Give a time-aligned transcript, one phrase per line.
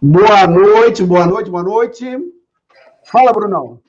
[0.00, 2.06] Boa noite, boa noite, boa noite.
[3.04, 3.80] Fala, Brunão.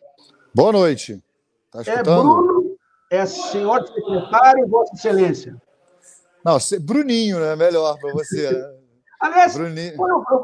[0.55, 1.24] Boa noite.
[1.71, 2.75] Tá é Bruno,
[3.12, 5.56] é senhor secretário, Vossa Excelência.
[6.43, 7.56] Não, Bruninho, né?
[7.56, 8.50] Melhor para você.
[8.50, 8.74] Né?
[9.21, 9.93] Aliás, Bruninho.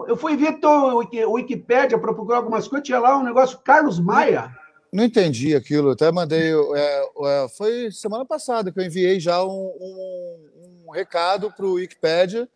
[0.07, 4.55] eu fui ver o Wikipédia para procurar algumas coisas, tinha lá um negócio Carlos Maia.
[4.93, 6.53] Não entendi aquilo, até mandei.
[6.75, 11.73] É, é, foi semana passada que eu enviei já um, um, um recado para o
[11.73, 12.47] Wikipedia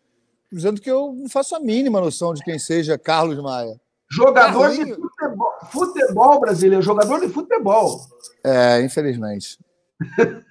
[0.52, 3.80] dizendo que eu não faço a mínima noção de quem seja Carlos Maia.
[4.10, 4.86] Jogador Carlinho...
[4.86, 8.00] de futebol, futebol brasileiro, jogador de futebol.
[8.44, 9.58] É, infelizmente.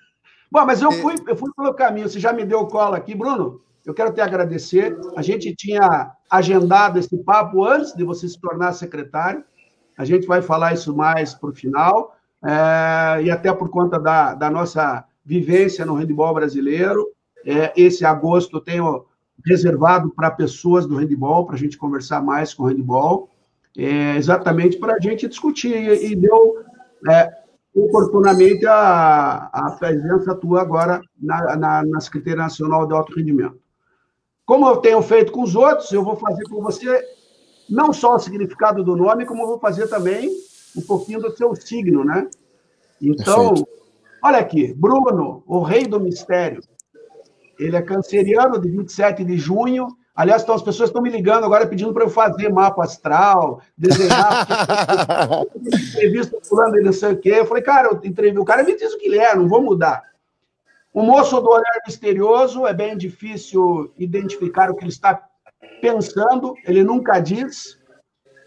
[0.52, 3.62] Bom, mas eu fui, eu fui pelo caminho, você já me deu cola aqui, Bruno.
[3.85, 4.98] Eu quero te agradecer.
[5.16, 9.43] A gente tinha agendado esse papo antes de você se tornar secretário.
[9.98, 14.34] A gente vai falar isso mais para o final, é, e até por conta da,
[14.34, 17.05] da nossa vivência no handebol brasileiro.
[17.45, 19.05] É, esse agosto eu tenho
[19.45, 23.29] reservado para pessoas do handebol, para a gente conversar mais com o handebol,
[23.77, 25.76] é, exatamente para a gente discutir.
[25.76, 26.63] E, e deu
[27.09, 27.32] é,
[27.76, 33.60] oportunamente a, a presença tua agora na, na, na Secretaria Nacional de Alto Rendimento.
[34.45, 37.04] Como eu tenho feito com os outros, eu vou fazer com você
[37.70, 40.29] não só o significado do nome, como eu vou fazer também
[40.76, 42.27] um pouquinho do seu signo, né?
[43.01, 43.70] Então, Perfeito.
[44.23, 46.62] olha aqui, Bruno, o rei do mistério.
[47.60, 49.88] Ele é canceriano de 27 de junho.
[50.15, 54.48] Aliás, então, as pessoas estão me ligando agora pedindo para eu fazer mapa astral, desenhar
[55.93, 57.35] entrevista fulano e não sei o quê.
[57.38, 59.62] Eu falei, cara, eu entrevistei o cara me diz o que ele é, não vou
[59.62, 60.04] mudar.
[60.93, 65.22] O moço do olhar misterioso é bem difícil identificar o que ele está
[65.81, 67.78] pensando, ele nunca diz.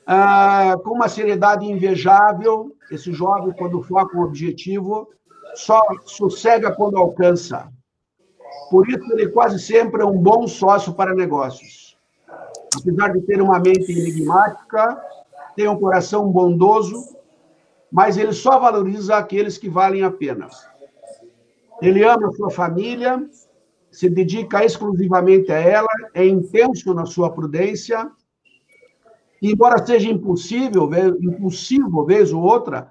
[0.06, 5.08] Ah, com uma seriedade invejável, esse jovem, quando foca um objetivo,
[5.54, 7.70] só sossega quando alcança.
[8.72, 11.94] Por isso, ele quase sempre é um bom sócio para negócios.
[12.74, 14.98] Apesar de ter uma mente enigmática,
[15.54, 17.14] tem um coração bondoso,
[17.90, 20.48] mas ele só valoriza aqueles que valem a pena.
[21.82, 23.22] Ele ama sua família,
[23.90, 28.10] se dedica exclusivamente a ela, é intenso na sua prudência.
[29.42, 30.88] Embora seja impossível,
[31.20, 32.90] impulsivo vez ou outra,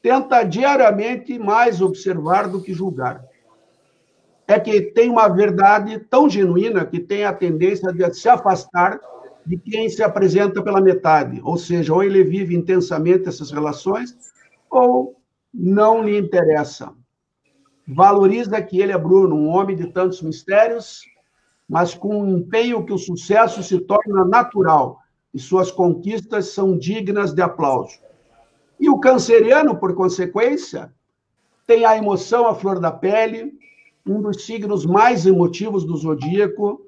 [0.00, 3.27] tenta diariamente mais observar do que julgar
[4.48, 8.98] é que tem uma verdade tão genuína que tem a tendência de se afastar
[9.44, 11.38] de quem se apresenta pela metade.
[11.44, 14.16] Ou seja, ou ele vive intensamente essas relações,
[14.70, 15.20] ou
[15.52, 16.94] não lhe interessa.
[17.86, 21.02] Valoriza que ele é Bruno, um homem de tantos mistérios,
[21.68, 24.98] mas com um empenho que o sucesso se torna natural
[25.32, 27.98] e suas conquistas são dignas de aplauso.
[28.80, 30.90] E o canceriano, por consequência,
[31.66, 33.52] tem a emoção à flor da pele,
[34.10, 36.80] um dos signos mais emotivos do zodíaco,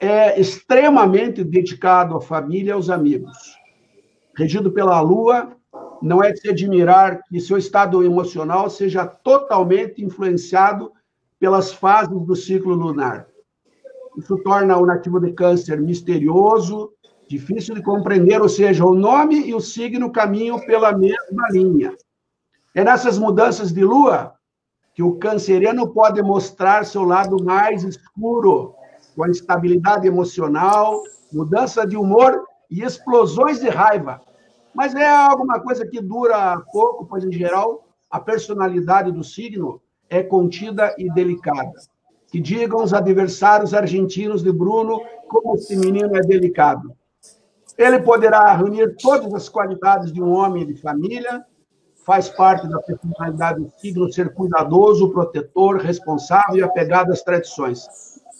[0.00, 3.36] é extremamente dedicado à família e aos amigos.
[4.36, 5.56] Regido pela Lua,
[6.02, 10.92] não é de se admirar que seu estado emocional seja totalmente influenciado
[11.38, 13.26] pelas fases do ciclo lunar.
[14.16, 16.92] Isso torna o nativo de Câncer misterioso,
[17.28, 21.96] difícil de compreender, ou seja, o nome e o signo caminham pela mesma linha.
[22.74, 24.33] É nessas mudanças de lua
[24.94, 28.74] que o canceriano pode mostrar seu lado mais escuro,
[29.16, 34.20] com a instabilidade emocional, mudança de humor e explosões de raiva.
[34.72, 40.22] Mas é alguma coisa que dura pouco, pois, em geral, a personalidade do signo é
[40.22, 41.72] contida e delicada.
[42.28, 46.92] Que digam os adversários argentinos de Bruno como esse menino é delicado.
[47.76, 51.44] Ele poderá reunir todas as qualidades de um homem de família,
[52.04, 57.86] faz parte da personalidade do signo ser cuidadoso, protetor, responsável e apegado às tradições.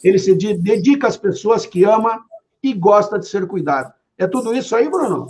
[0.03, 2.21] Ele se dedica às pessoas que ama
[2.63, 3.93] e gosta de ser cuidado.
[4.19, 5.27] É tudo isso aí, Bruno?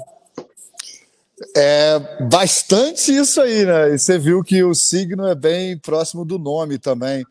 [1.57, 3.95] É bastante isso aí, né?
[3.95, 7.25] E você viu que o signo é bem próximo do nome também.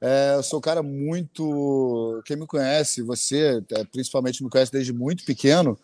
[0.00, 2.22] É, eu sou um cara muito.
[2.24, 5.78] Quem me conhece, você é, principalmente me conhece desde muito pequeno.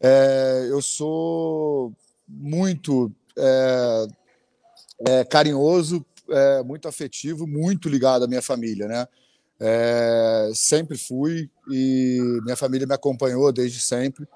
[0.00, 1.92] É, eu sou
[2.26, 4.06] muito é,
[5.08, 9.06] é, carinhoso, é, muito afetivo, muito ligado à minha família, né?
[9.60, 14.26] É, sempre fui e minha família me acompanhou desde sempre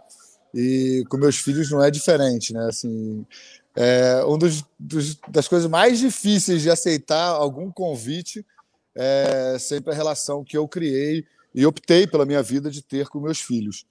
[0.55, 2.67] e com meus filhos não é diferente, né?
[2.69, 3.27] Assim,
[3.75, 8.45] é, um dos, dos, das coisas mais difíceis de aceitar algum convite
[8.95, 13.21] é sempre a relação que eu criei e optei pela minha vida de ter com
[13.21, 13.85] meus filhos.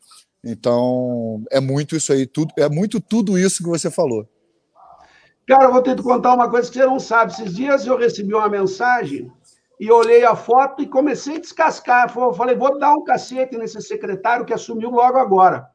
[0.44, 4.28] Então, é muito isso aí, tudo, é muito tudo isso que você falou.
[5.48, 7.32] Cara, eu vou ter que contar uma coisa que você não sabe.
[7.32, 9.32] Esses dias eu recebi uma mensagem
[9.80, 12.10] e olhei a foto e comecei a descascar.
[12.10, 15.70] Falei, vou dar um cacete nesse secretário que assumiu logo agora.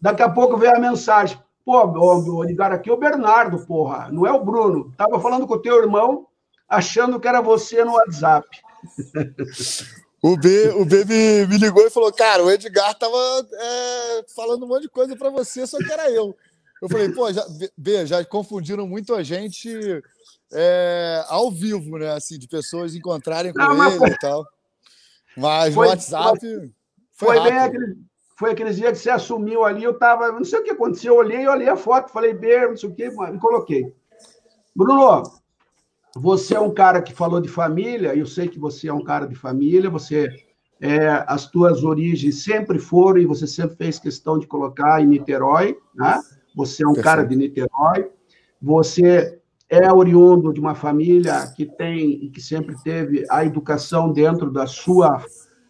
[0.00, 1.38] Daqui a pouco veio a mensagem.
[1.64, 4.92] Pô, o ligar aqui é o Bernardo, porra, não é o Bruno.
[4.96, 6.26] Tava falando com o teu irmão,
[6.68, 8.46] achando que era você no WhatsApp.
[10.22, 13.16] O B, o B me, me ligou e falou: Cara, o Edgar tava
[13.52, 16.36] é, falando um monte de coisa para você, só que era eu.
[16.86, 17.44] Eu falei: Pô, já,
[17.76, 19.68] B, já confundiram muito a gente
[20.52, 22.12] é, ao vivo, né?
[22.12, 24.46] Assim, de pessoas encontrarem com não, ele e tal.
[25.36, 26.40] Mas foi, no WhatsApp.
[26.40, 26.72] Foi,
[27.12, 27.96] foi, foi bem aquele,
[28.38, 31.18] foi aqueles dias que você assumiu ali, eu tava, não sei o que aconteceu, eu
[31.18, 33.92] olhei, eu olhei a foto, falei, B, não sei o que, e coloquei.
[34.74, 35.22] Bruno,
[36.14, 39.26] você é um cara que falou de família, eu sei que você é um cara
[39.26, 40.28] de família, você
[40.80, 45.78] é, as tuas origens sempre foram e você sempre fez questão de colocar em Niterói,
[45.94, 46.20] né?
[46.56, 47.04] Você é um Perfeito.
[47.04, 48.10] cara de Niterói,
[48.60, 49.38] você
[49.68, 54.66] é oriundo de uma família que tem e que sempre teve a educação dentro da
[54.66, 55.22] sua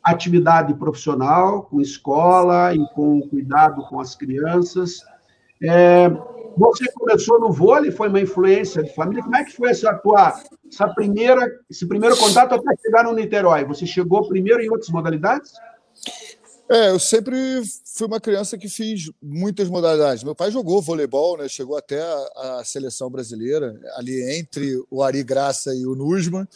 [0.03, 5.01] atividade profissional, com escola e com cuidado com as crianças.
[5.61, 6.09] É,
[6.57, 9.25] você começou no vôlei, foi uma influência de família.
[9.25, 10.41] Como é que foi essa tua,
[10.71, 13.65] essa primeira, esse primeiro contato até chegar no Niterói?
[13.65, 15.53] Você chegou primeiro em outras modalidades?
[16.69, 20.25] É, eu sempre fui uma criança que fiz muitas modalidades.
[20.25, 21.49] Meu pai jogou voleibol, né?
[21.49, 26.47] Chegou até a, a seleção brasileira, ali entre o Ari Graça e o Nusman,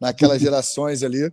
[0.00, 1.32] naquelas gerações ali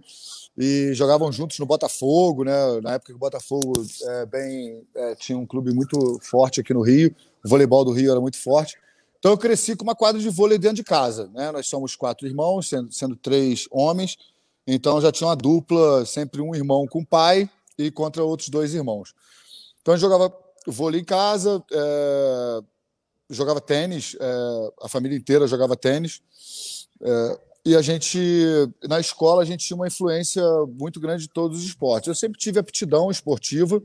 [0.55, 2.51] e jogavam juntos no Botafogo, né?
[2.81, 3.73] Na época que o Botafogo
[4.03, 8.11] é, bem, é, tinha um clube muito forte aqui no Rio, o voleibol do Rio
[8.11, 8.77] era muito forte.
[9.17, 11.51] Então eu cresci com uma quadra de vôlei dentro de casa, né?
[11.51, 14.15] Nós somos quatro irmãos, sendo, sendo três homens,
[14.65, 18.73] então já tinha uma dupla, sempre um irmão com o pai e contra outros dois
[18.73, 19.13] irmãos.
[19.81, 20.33] Então eu jogava
[20.67, 22.61] vôlei em casa, é,
[23.29, 26.21] jogava tênis, é, a família inteira jogava tênis.
[27.01, 28.19] É, e a gente,
[28.87, 30.41] na escola, a gente tinha uma influência
[30.79, 32.07] muito grande de todos os esportes.
[32.07, 33.81] Eu sempre tive aptidão esportiva,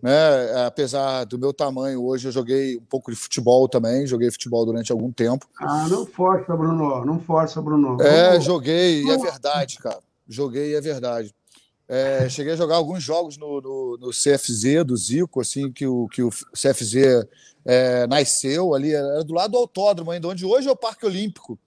[0.00, 0.64] né?
[0.64, 4.92] Apesar do meu tamanho, hoje eu joguei um pouco de futebol também, joguei futebol durante
[4.92, 5.48] algum tempo.
[5.58, 8.00] Ah, não força, Bruno, não força, Bruno.
[8.00, 9.98] É, joguei, e é verdade, cara.
[10.28, 11.34] Joguei, e é verdade.
[11.88, 16.08] É, cheguei a jogar alguns jogos no, no, no, CFZ do Zico, assim, que o,
[16.08, 17.26] que o CFZ
[17.64, 21.58] é, nasceu ali, era do lado do autódromo, ainda onde hoje é o Parque Olímpico.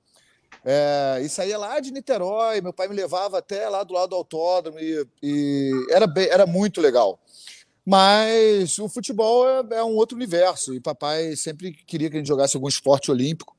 [0.65, 4.15] É, aí é lá de Niterói, meu pai me levava até lá do lado do
[4.15, 7.17] autódromo e, e era, bem, era muito legal.
[7.85, 12.27] Mas o futebol é, é, um outro universo e papai sempre queria que a gente
[12.27, 13.55] jogasse algum esporte olímpico.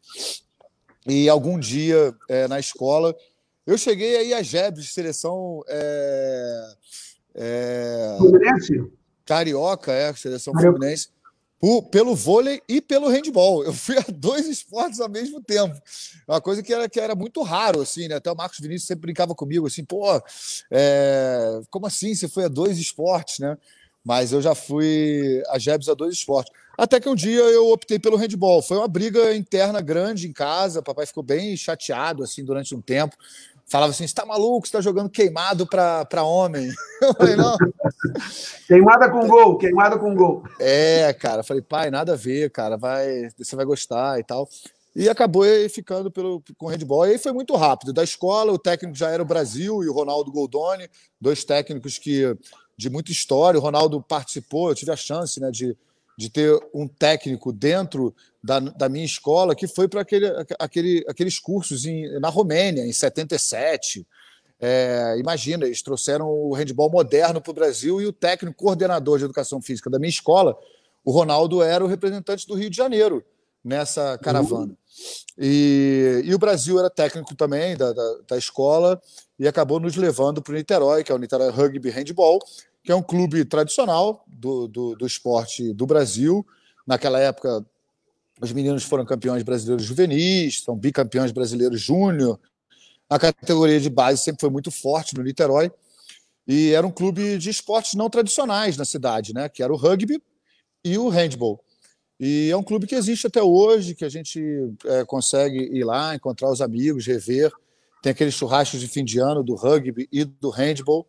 [1.06, 3.16] E algum dia é, na escola
[3.70, 6.72] eu cheguei aí a Jebs, seleção é,
[7.34, 8.16] é?
[9.24, 11.08] Carioca, é, seleção Fluminense
[11.60, 13.62] por, pelo vôlei e pelo handball.
[13.62, 15.78] Eu fui a dois esportes ao mesmo tempo.
[16.26, 18.16] Uma coisa que era, que era muito raro, assim, né?
[18.16, 20.04] Até o Marcos Vinícius sempre brincava comigo, assim, pô,
[20.70, 21.60] é...
[21.70, 23.58] como assim você foi a dois esportes, né?
[24.02, 26.50] Mas eu já fui a Jebs a dois esportes.
[26.78, 28.62] Até que um dia eu optei pelo handball.
[28.62, 30.80] Foi uma briga interna grande em casa.
[30.80, 33.14] Papai ficou bem chateado assim durante um tempo
[33.70, 36.68] falava assim: você tá maluco, você tá jogando queimado para homem.
[37.00, 37.56] Eu falei, não.
[38.66, 40.44] Queimada com gol, queimada com gol.
[40.58, 44.48] É, cara, falei, pai, nada a ver, cara, vai, você vai gostar e tal.
[44.94, 47.06] E acabou ficando pelo, com o handball.
[47.06, 47.92] E aí foi muito rápido.
[47.92, 50.88] Da escola, o técnico já era o Brasil e o Ronaldo Goldoni,
[51.20, 52.36] dois técnicos que
[52.76, 53.58] de muita história.
[53.58, 55.76] O Ronaldo participou, eu tive a chance né, de,
[56.20, 60.26] de ter um técnico dentro da, da minha escola que foi para aquele,
[60.58, 64.06] aquele, aqueles cursos em, na Romênia, em 77.
[64.60, 69.24] É, imagina, eles trouxeram o handball moderno para o Brasil e o técnico coordenador de
[69.24, 70.54] educação física da minha escola,
[71.02, 73.24] o Ronaldo, era o representante do Rio de Janeiro
[73.64, 74.72] nessa caravana.
[74.72, 74.76] Uhum.
[75.38, 79.00] E, e, o Brasil era técnico também da, da, da escola
[79.38, 82.38] e acabou nos levando para o Niterói, que é o Niterói Rugby Handball,
[82.82, 86.46] que é um clube tradicional do, do, do esporte do Brasil.
[86.86, 87.64] Naquela época,
[88.40, 92.40] os meninos foram campeões brasileiros juvenis, são bicampeões brasileiros júnior.
[93.08, 95.70] A categoria de base sempre foi muito forte no Niterói.
[96.46, 99.48] E era um clube de esportes não tradicionais na cidade, né?
[99.48, 100.22] que era o rugby
[100.84, 101.62] e o handball.
[102.18, 104.42] E é um clube que existe até hoje, que a gente
[104.84, 107.50] é, consegue ir lá, encontrar os amigos, rever.
[108.02, 111.06] Tem aqueles churrascos de fim de ano do rugby e do handball.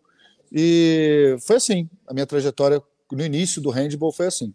[0.51, 1.89] E foi assim.
[2.07, 2.81] A minha trajetória
[3.11, 4.53] no início do handball foi assim.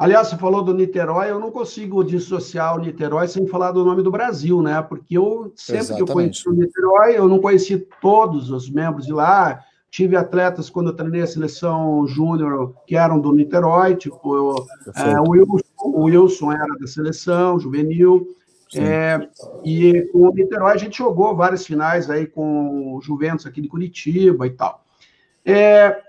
[0.00, 4.02] Aliás, você falou do Niterói, eu não consigo dissociar o Niterói sem falar do nome
[4.02, 4.80] do Brasil, né?
[4.80, 6.04] Porque eu sempre Exatamente.
[6.06, 9.62] que eu conheci o Niterói, eu não conheci todos os membros de lá.
[9.90, 15.20] Tive atletas quando eu treinei a seleção júnior que eram do Niterói, tipo eu, é,
[15.20, 18.26] o, Wilson, o Wilson era da seleção juvenil.
[18.76, 19.28] É,
[19.64, 23.68] e com o Niterói a gente jogou várias finais aí com o Juventus aqui de
[23.68, 24.84] Curitiba e tal.
[25.44, 26.00] É,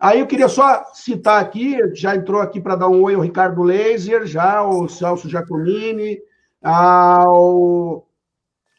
[0.00, 3.62] Aí eu queria só citar aqui, já entrou aqui para dar um oi o Ricardo
[3.62, 6.18] Laser, já o Celso Giacomini,
[6.62, 8.06] ao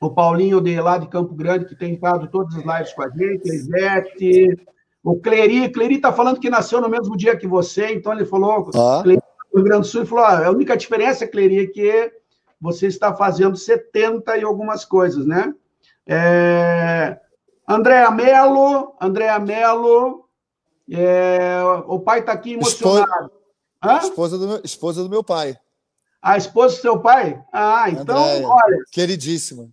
[0.01, 3.09] o Paulinho de lá de Campo Grande, que tem estado todas as lives com a
[3.09, 3.51] gente,
[3.83, 4.03] a
[5.03, 5.69] o Cleri.
[5.69, 9.01] Cleri está falando que nasceu no mesmo dia que você, então ele falou, ah.
[9.03, 9.21] Cleri,
[9.53, 12.11] no Rio Grande do Sul, ele falou, ah, a única diferença, Cleri, é que
[12.61, 15.53] você está fazendo 70 e algumas coisas, né?
[16.07, 17.19] É...
[17.67, 20.29] Andréa Melo, Andréa Melo,
[20.89, 21.61] é...
[21.87, 23.31] o pai está aqui emocionado.
[23.83, 25.57] Esposa, esposa, do meu, esposa do meu pai.
[26.21, 27.43] A esposa do seu pai?
[27.51, 28.77] Ah, então, Andréia, olha.
[28.91, 29.69] Queridíssima.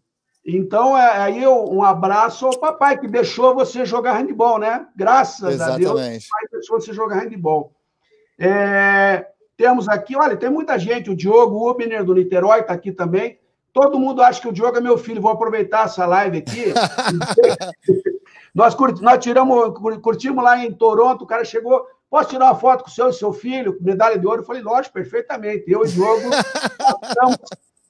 [0.47, 4.87] Então, é, aí um abraço ao papai que deixou você jogar handball, né?
[4.97, 5.87] Graças Exatamente.
[5.87, 7.75] a Deus, o pai deixou você jogar handball.
[8.39, 9.27] É,
[9.59, 13.41] temos aqui, olha, tem muita gente, o Diogo Ubner, do Niterói, está aqui também.
[13.73, 15.21] Todo mundo acha que o Diogo é meu filho.
[15.21, 16.73] Vou aproveitar essa live aqui.
[18.55, 21.85] nós, curti, nós tiramos, curtimos lá em Toronto, o cara chegou.
[22.09, 24.43] Posso tirar uma foto com o seu e seu filho, medalha de ouro?
[24.43, 25.65] Eu falei, lógico, perfeitamente.
[25.67, 26.31] Eu e o Diogo
[27.03, 27.37] estamos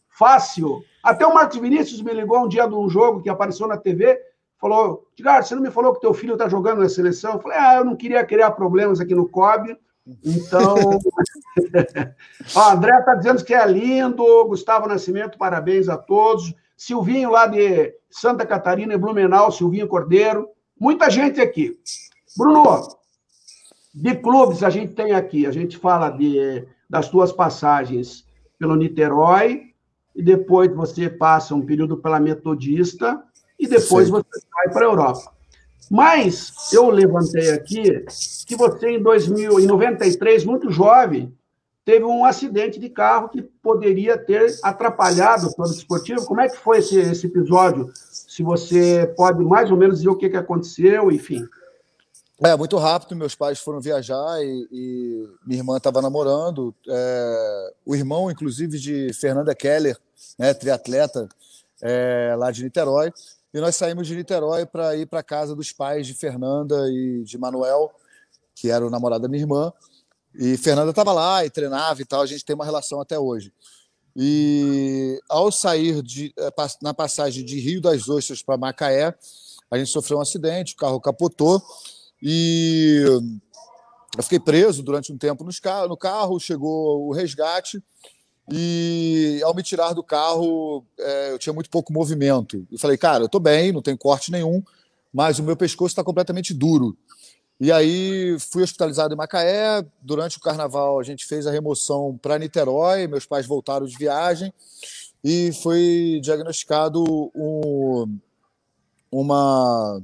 [0.08, 0.82] fácil.
[1.04, 4.18] Até o Marcos Vinícius me ligou um dia de um jogo que apareceu na TV,
[4.58, 7.34] falou: Edgar, você não me falou que teu filho está jogando na seleção?
[7.34, 9.76] Eu falei: ah, eu não queria criar problemas aqui no COB.
[10.24, 10.98] Então.
[12.54, 14.44] Ó, André está dizendo que é lindo.
[14.46, 16.54] Gustavo Nascimento, parabéns a todos.
[16.76, 20.48] Silvinho lá de Santa Catarina e Blumenau, Silvinho Cordeiro.
[20.78, 21.76] Muita gente aqui.
[22.36, 22.86] Bruno,
[23.92, 28.24] de clubes a gente tem aqui, a gente fala de, das tuas passagens
[28.58, 29.74] pelo Niterói,
[30.14, 33.22] e depois você passa um período pela Metodista,
[33.58, 34.12] e depois Sim.
[34.12, 35.32] você vai para a Europa.
[35.90, 38.04] Mas eu levantei aqui
[38.46, 41.34] que você, em 2093, muito jovem,
[41.84, 46.26] teve um acidente de carro que poderia ter atrapalhado o plano esportivo.
[46.26, 47.90] Como é que foi esse, esse episódio?
[47.94, 51.46] Se você pode mais ou menos dizer o que, que aconteceu, enfim.
[52.42, 53.16] É, muito rápido.
[53.16, 56.74] Meus pais foram viajar e, e minha irmã estava namorando.
[56.86, 59.96] É, o irmão, inclusive, de Fernanda Keller,
[60.38, 61.26] né, triatleta
[61.80, 63.12] é, lá de Niterói.
[63.52, 67.38] E nós saímos de Niterói para ir para casa dos pais de Fernanda e de
[67.38, 67.90] Manuel,
[68.54, 69.72] que era o namorado da minha irmã.
[70.34, 72.20] E Fernanda estava lá e treinava e tal.
[72.20, 73.52] A gente tem uma relação até hoje.
[74.14, 76.52] E ao sair de, é,
[76.82, 79.14] na passagem de Rio das Ostras para Macaé,
[79.70, 81.62] a gente sofreu um acidente, o carro capotou
[82.20, 83.04] e
[84.16, 86.40] eu fiquei preso durante um tempo no carro.
[86.40, 87.82] Chegou o resgate
[88.50, 92.66] e ao me tirar do carro, é, eu tinha muito pouco movimento.
[92.70, 94.62] Eu falei, cara, eu estou bem, não tem corte nenhum,
[95.12, 96.96] mas o meu pescoço está completamente duro.
[97.60, 99.84] E aí fui hospitalizado em Macaé.
[100.00, 103.06] Durante o carnaval, a gente fez a remoção para Niterói.
[103.06, 104.52] Meus pais voltaram de viagem
[105.22, 107.02] e foi diagnosticado
[107.34, 108.18] um,
[109.10, 110.00] uma,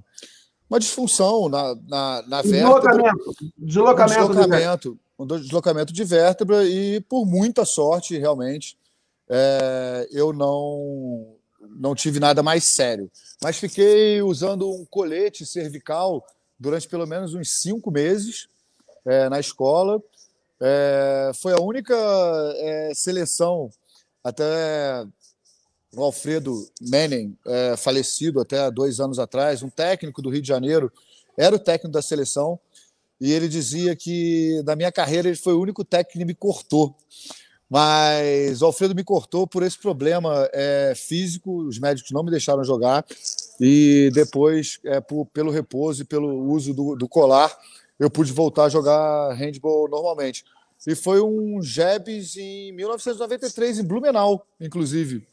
[0.68, 2.80] uma disfunção na, na, na vértebra.
[2.80, 3.34] Deslocamento.
[3.56, 4.22] Deslocamento.
[4.22, 8.76] Um deslocamento um deslocamento de vértebra e, por muita sorte, realmente,
[9.28, 13.10] é, eu não, não tive nada mais sério.
[13.42, 16.24] Mas fiquei usando um colete cervical
[16.58, 18.48] durante pelo menos uns cinco meses
[19.04, 20.02] é, na escola.
[20.60, 21.94] É, foi a única
[22.56, 23.70] é, seleção,
[24.22, 25.06] até
[25.94, 30.92] o Alfredo Menem, é, falecido até dois anos atrás, um técnico do Rio de Janeiro,
[31.36, 32.58] era o técnico da seleção
[33.24, 36.94] e ele dizia que na minha carreira ele foi o único técnico que me cortou.
[37.70, 42.62] Mas o Alfredo me cortou por esse problema é, físico, os médicos não me deixaram
[42.62, 43.02] jogar,
[43.58, 47.50] e depois, é, por, pelo repouso e pelo uso do, do, colar,
[47.98, 50.44] eu pude voltar a jogar handball normalmente.
[50.86, 55.26] E foi um Jebs em 1993, em Blumenau, inclusive.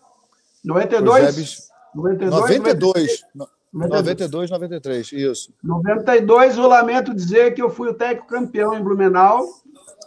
[0.64, 1.36] 92?
[1.36, 1.70] Jebs...
[1.94, 2.42] 92?
[2.42, 3.24] 92.
[3.36, 3.61] 92.
[3.74, 5.54] 92, 93, isso.
[5.64, 9.46] 92, eu lamento dizer que eu fui o técnico campeão em Blumenau.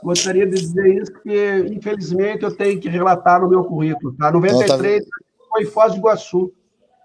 [0.02, 4.14] Gostaria de dizer isso, porque, infelizmente, eu tenho que relatar no meu currículo.
[4.16, 4.30] Tá?
[4.30, 5.46] 93 então, tá...
[5.48, 6.52] foi Foz do Iguaçu.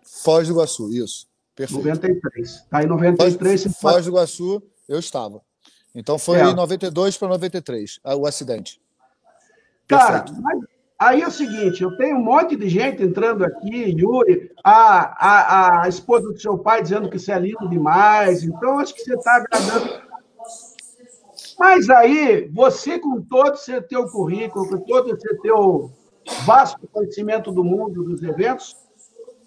[0.03, 1.27] Foz do Iguaçu, isso.
[1.55, 1.85] Perfeito.
[1.85, 2.65] 93.
[2.69, 3.63] Tá, em 93...
[3.63, 5.41] Foz, Foz do Iguaçu, eu estava.
[5.95, 6.43] Então foi é.
[6.43, 8.81] em 92 para 93, o acidente.
[9.87, 10.59] Cara, mas
[10.99, 15.83] Aí é o seguinte, eu tenho um monte de gente entrando aqui, Yuri, a, a,
[15.83, 19.15] a esposa do seu pai dizendo que você é lindo demais, então acho que você
[19.15, 20.01] está agradando.
[21.57, 25.91] Mas aí, você com todo o seu teu currículo, com todo o seu teu
[26.45, 28.75] vasto conhecimento do mundo, dos eventos,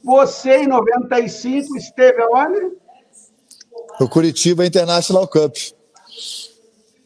[0.03, 2.79] você em 95 esteve aonde?
[4.01, 5.55] O Curitiba International Cup.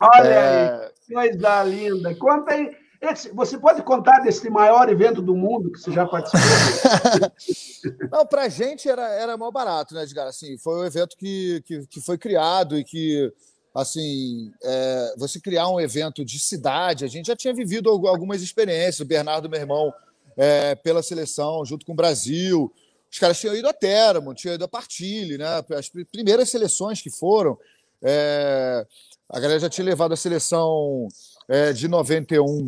[0.00, 0.92] Olha é...
[1.10, 2.14] aí, coisa linda.
[2.14, 6.40] Conta aí esse, você pode contar desse maior evento do mundo que você já participou?
[8.10, 10.26] Não, para a gente era, era mal barato, né, Edgar?
[10.26, 13.32] Assim, foi um evento que, que, que foi criado e que
[13.74, 19.00] assim, é, você criar um evento de cidade, a gente já tinha vivido algumas experiências,
[19.00, 19.92] o Bernardo, meu irmão,
[20.34, 22.72] é, pela seleção, junto com o Brasil,
[23.10, 25.46] os caras tinham ido a Teramo, tinham ido a Partilhe, né?
[25.76, 27.58] As primeiras seleções que foram,
[28.02, 28.86] é,
[29.28, 31.08] a galera já tinha levado a seleção
[31.48, 32.66] é, de 91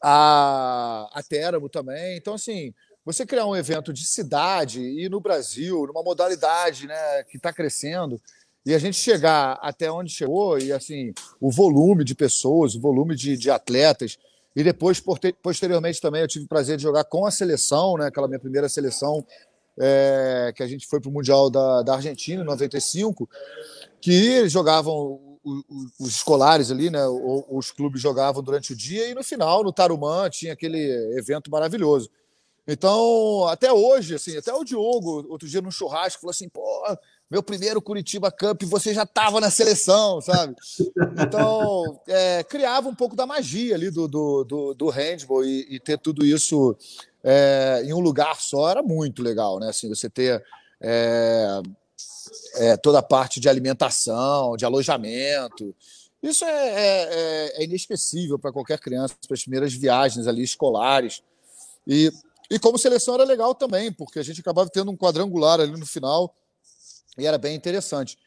[0.00, 2.72] a, a Teramo também, então, assim,
[3.04, 8.20] você criar um evento de cidade e no Brasil, numa modalidade né, que está crescendo,
[8.64, 13.14] e a gente chegar até onde chegou, e assim, o volume de pessoas, o volume
[13.14, 14.18] de, de atletas,
[14.56, 15.00] e depois,
[15.40, 18.68] posteriormente, também eu tive o prazer de jogar com a seleção, né, aquela minha primeira
[18.68, 19.24] seleção,
[19.78, 23.28] é, que a gente foi para o Mundial da, da Argentina, em 95,
[24.00, 25.20] que eles jogavam
[25.98, 27.06] os escolares ali, né?
[27.06, 30.78] Os clubes jogavam durante o dia e no final, no Tarumã, tinha aquele
[31.16, 32.10] evento maravilhoso.
[32.66, 36.62] Então, até hoje, assim, até o Diogo, outro dia no churrasco, falou assim: pô,
[37.30, 40.56] meu primeiro Curitiba Cup, você já estava na seleção, sabe?
[41.20, 45.78] Então, é, criava um pouco da magia ali do, do, do, do handball e, e,
[45.78, 46.76] ter tudo isso
[47.22, 49.68] é, em um lugar só era muito legal, né?
[49.68, 50.44] Assim, você ter
[50.80, 51.62] é,
[52.54, 55.74] é toda a parte de alimentação, de alojamento.
[56.22, 61.22] Isso é, é, é, é inesquecível para qualquer criança, para as primeiras viagens ali escolares.
[61.86, 62.12] E,
[62.50, 65.86] e como seleção era legal também, porque a gente acabava tendo um quadrangular ali no
[65.86, 66.34] final
[67.18, 68.18] e era bem interessante.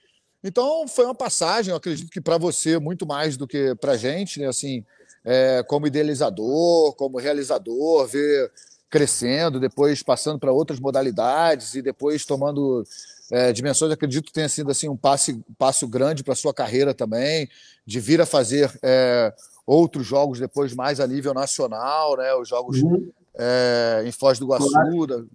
[0.44, 3.98] Então, foi uma passagem, eu acredito que para você, muito mais do que para a
[3.98, 4.48] gente, né?
[4.48, 4.86] assim,
[5.26, 8.52] é, como idealizador, como realizador, ver
[8.90, 12.84] crescendo, depois passando para outras modalidades e depois tomando
[13.32, 16.94] é, dimensões, acredito que tenha sido assim, um passe, passo grande para a sua carreira
[16.94, 17.50] também,
[17.86, 19.34] de vir a fazer é,
[19.66, 22.34] outros jogos depois mais a nível nacional, né?
[22.34, 23.12] os jogos uhum.
[23.38, 25.30] é, em Foz do Iguaçu, claro.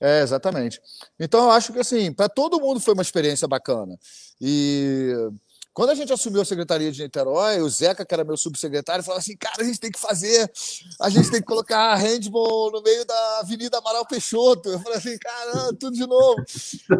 [0.00, 0.80] É, exatamente.
[1.18, 3.98] Então, eu acho que, assim, para todo mundo foi uma experiência bacana.
[4.40, 5.12] E
[5.76, 9.18] quando a gente assumiu a Secretaria de Niterói, o Zeca, que era meu subsecretário, falou
[9.18, 10.50] assim: cara, a gente tem que fazer,
[10.98, 14.70] a gente tem que colocar handball no meio da Avenida Amaral Peixoto.
[14.70, 16.42] Eu falei assim: caramba, tudo de novo.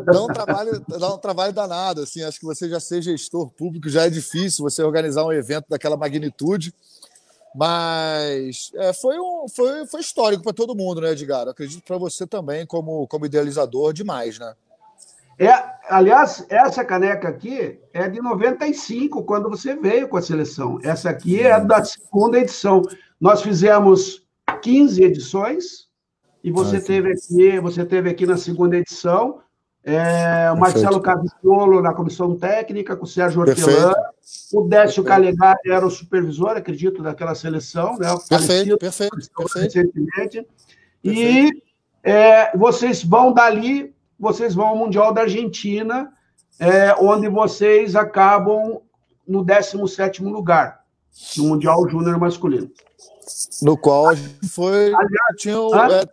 [0.04, 2.02] Dá um trabalho, dá um trabalho danado.
[2.02, 5.64] Assim, acho que você já seja gestor público, já é difícil você organizar um evento
[5.70, 6.74] daquela magnitude.
[7.54, 11.48] Mas é, foi, um, foi, foi histórico para todo mundo, né, Edgar?
[11.48, 14.54] acredito para você também, como, como idealizador, demais, né?
[15.38, 15.52] É,
[15.88, 20.78] aliás, essa caneca aqui é de 95, quando você veio com a seleção.
[20.82, 22.82] Essa aqui é da segunda edição.
[23.20, 24.26] Nós fizemos
[24.62, 25.86] 15 edições
[26.42, 29.40] e você, ah, teve, aqui, você teve aqui na segunda edição.
[29.84, 33.92] É, o Marcelo Cavicolo na comissão técnica, com o Sérgio Hortelã.
[34.52, 37.96] O Décio Calegari era o supervisor, acredito, daquela seleção.
[37.96, 38.08] Né?
[38.28, 39.74] Perfeito, perfeito, perfeito.
[39.74, 40.46] Recentemente.
[41.04, 41.50] E
[42.02, 46.12] é, vocês vão dali, vocês vão ao Mundial da Argentina,
[46.58, 48.80] é, onde vocês acabam
[49.26, 50.84] no 17 lugar,
[51.36, 52.70] no Mundial Júnior Masculino.
[53.62, 54.14] No qual
[54.50, 54.94] foi.
[54.94, 56.06] Aliás, tinham é,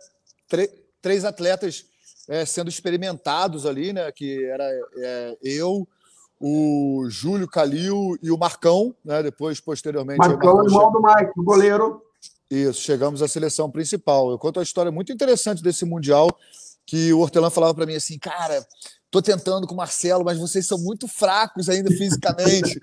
[1.00, 1.86] três atletas
[2.28, 4.10] é, sendo experimentados ali, né?
[4.10, 4.64] Que era
[4.96, 5.86] é, eu,
[6.40, 9.22] o Júlio Calil e o Marcão, né?
[9.22, 10.18] Depois, posteriormente.
[10.18, 12.02] Marcão, Marcão irmão do Mike, o goleiro.
[12.50, 14.30] Isso, chegamos à seleção principal.
[14.30, 16.28] Eu conto a história muito interessante desse Mundial,
[16.86, 18.66] que o Hortelã falava para mim assim, cara,
[19.10, 22.78] tô tentando com o Marcelo, mas vocês são muito fracos ainda fisicamente.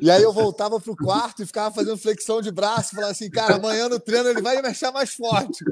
[0.00, 3.56] e aí eu voltava pro quarto e ficava fazendo flexão de braço, falava assim, cara,
[3.56, 5.62] amanhã no treino ele vai me deixar mais forte.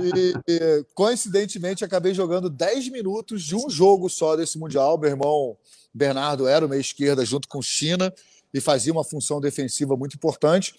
[0.00, 4.96] E, e, coincidentemente acabei jogando 10 minutos de um jogo só desse Mundial.
[4.96, 5.56] Meu irmão
[5.92, 8.12] Bernardo era o meio esquerda junto com China
[8.54, 10.74] e fazia uma função defensiva muito importante.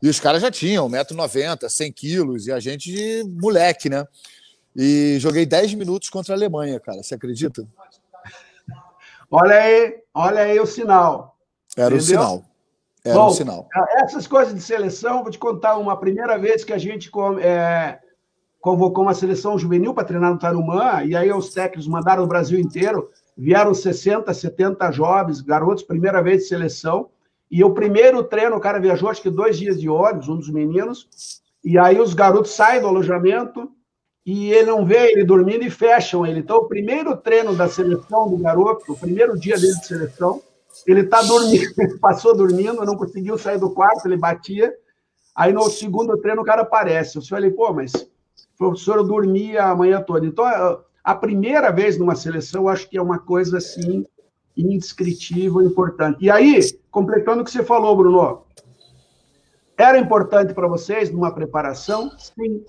[0.00, 4.06] E os caras já tinham 1,90m, 100 quilos, e a gente de moleque, né?
[4.80, 7.02] E joguei 10 minutos contra a Alemanha, cara.
[7.02, 7.66] Você acredita?
[9.28, 11.36] Olha aí, olha aí o sinal.
[11.76, 12.44] Era o sinal.
[13.04, 13.68] Era Bom, sinal.
[13.96, 17.10] Essas coisas de seleção, vou te contar uma primeira vez que a gente
[17.40, 17.98] é,
[18.60, 22.60] convocou uma seleção juvenil para treinar no Tarumã, e aí os técnicos mandaram o Brasil
[22.60, 27.08] inteiro, vieram 60, 70 jovens, garotos, primeira vez de seleção,
[27.50, 30.50] e o primeiro treino, o cara viajou acho que dois dias de ônibus, um dos
[30.50, 31.08] meninos,
[31.64, 33.72] e aí os garotos saem do alojamento,
[34.30, 36.40] e ele não vê ele dormindo e fecham ele.
[36.40, 40.42] Então, o primeiro treino da seleção do garoto, o primeiro dia dele de seleção,
[40.86, 44.70] ele está dormindo, passou dormindo, não conseguiu sair do quarto, ele batia.
[45.34, 47.16] Aí no segundo treino o cara aparece.
[47.16, 48.06] Eu falei, pô, mas
[48.58, 50.26] professor dormia a manhã toda.
[50.26, 50.44] Então,
[51.02, 54.04] a primeira vez numa seleção, eu acho que é uma coisa assim
[54.54, 56.18] indescritível, importante.
[56.22, 56.60] E aí,
[56.90, 58.42] completando o que você falou, Bruno,
[59.74, 62.10] era importante para vocês numa preparação?
[62.18, 62.62] Sim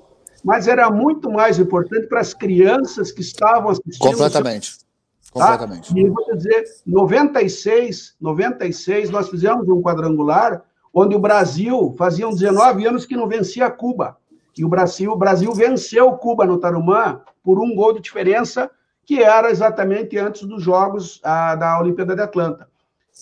[0.43, 4.11] mas era muito mais importante para as crianças que estavam assistindo.
[4.11, 4.79] Completamente.
[4.79, 4.85] Tá?
[5.31, 5.97] Completamente.
[5.97, 13.05] E vou dizer, 96, 96, nós fizemos um quadrangular onde o Brasil fazia 19 anos
[13.05, 14.17] que não vencia Cuba.
[14.57, 18.69] E o Brasil, o Brasil venceu Cuba no Tarumã por um gol de diferença,
[19.05, 22.67] que era exatamente antes dos Jogos a, da Olimpíada de Atlanta.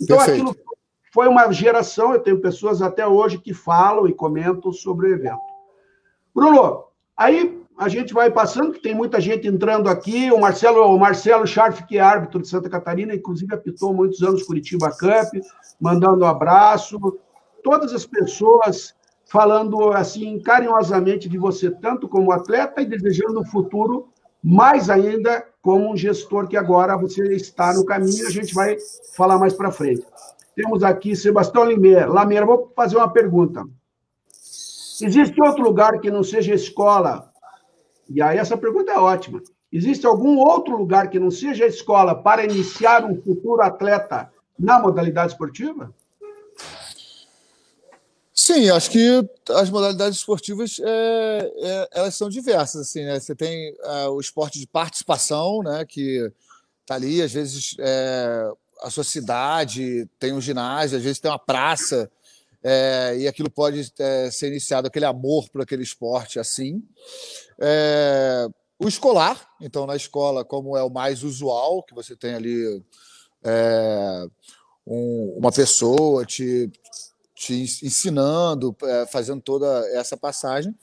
[0.01, 0.49] Então, Perfeito.
[0.49, 0.67] aquilo
[1.13, 5.39] foi uma geração, eu tenho pessoas até hoje que falam e comentam sobre o evento.
[6.33, 6.86] Bruno,
[7.17, 10.31] aí a gente vai passando, que tem muita gente entrando aqui.
[10.31, 14.43] O Marcelo, o Marcelo Scharf, que é árbitro de Santa Catarina, inclusive apitou muitos anos
[14.43, 15.43] Curitiba Cup,
[15.79, 16.97] mandando um abraço.
[17.63, 24.07] Todas as pessoas falando assim carinhosamente de você, tanto como atleta, e desejando um futuro
[24.43, 28.25] mais ainda como um gestor que agora você está no caminho.
[28.25, 28.77] A gente vai
[29.15, 30.05] falar mais para frente.
[30.55, 32.07] Temos aqui Sebastião Limeira.
[32.07, 33.63] Lameira, vou fazer uma pergunta.
[35.01, 37.31] Existe outro lugar que não seja escola?
[38.09, 39.41] E aí essa pergunta é ótima.
[39.71, 45.33] Existe algum outro lugar que não seja escola para iniciar um futuro atleta na modalidade
[45.33, 45.93] esportiva?
[48.33, 52.81] Sim, acho que as modalidades esportivas é, é, elas são diversas.
[52.87, 53.19] Assim, né?
[53.19, 55.83] Você tem é, o esporte de participação, né?
[55.85, 56.31] que
[56.81, 58.49] está ali, às vezes é,
[58.81, 62.09] a sua cidade tem um ginásio, às vezes tem uma praça,
[62.69, 66.83] é, e aquilo pode é, ser iniciado, aquele amor por aquele esporte assim.
[67.57, 68.45] É,
[68.77, 72.83] o escolar, então na escola, como é o mais usual, que você tem ali
[73.41, 74.27] é,
[74.85, 76.69] um, uma pessoa te,
[77.33, 80.75] te ensinando, é, fazendo toda essa passagem.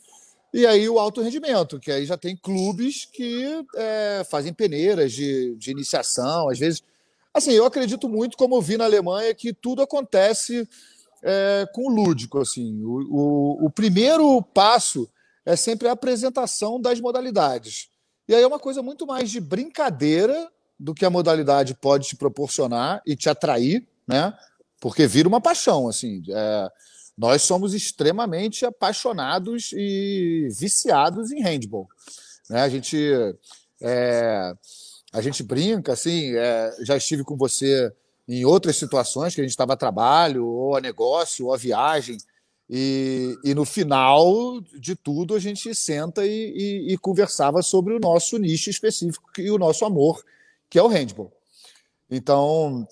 [0.54, 5.54] E aí o alto rendimento, que aí já tem clubes que é, fazem peneiras de,
[5.56, 6.82] de iniciação, às vezes
[7.36, 10.68] Assim, eu acredito muito, como eu vi na Alemanha, que tudo acontece
[11.24, 12.38] é, com o lúdico.
[12.38, 12.82] Assim.
[12.84, 15.08] O, o, o, primeiro passo
[15.44, 17.88] é sempre a apresentação das modalidades.
[18.28, 22.16] E aí é uma coisa muito mais de brincadeira do que a modalidade pode te
[22.16, 24.36] proporcionar e te atrair, né?
[24.80, 26.22] Porque vira uma paixão, assim.
[26.28, 26.68] É,
[27.16, 31.88] nós somos extremamente apaixonados e viciados em handball.
[32.50, 32.60] Né?
[32.60, 32.98] A gente
[33.80, 34.54] é,
[35.12, 37.92] a gente brinca, assim, é, já estive com você
[38.28, 42.16] em outras situações que a gente estava a trabalho, ou a negócio, ou a viagem,
[42.68, 48.00] e, e no final de tudo a gente senta e, e, e, conversava sobre o
[48.00, 50.24] nosso nicho específico e o nosso amor,
[50.70, 51.30] que é o handball.
[52.10, 52.88] Então,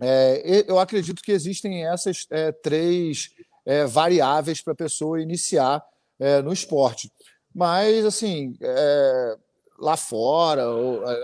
[0.00, 3.30] é, eu acredito que existem essas é, três
[3.66, 5.84] é, variáveis para a pessoa iniciar
[6.18, 7.10] é, no esporte.
[7.52, 9.36] Mas, assim, é,
[9.78, 10.62] lá fora,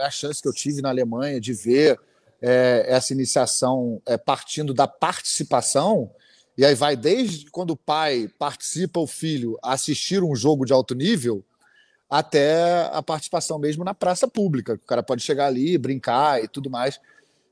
[0.02, 2.00] a chance que eu tive na Alemanha de ver
[2.40, 6.10] é, essa iniciação é, partindo da participação,
[6.56, 10.72] e aí vai desde quando o pai participa o filho a assistir um jogo de
[10.72, 11.44] alto nível,
[12.08, 14.74] até a participação mesmo na praça pública.
[14.74, 17.00] O cara pode chegar ali, brincar e tudo mais,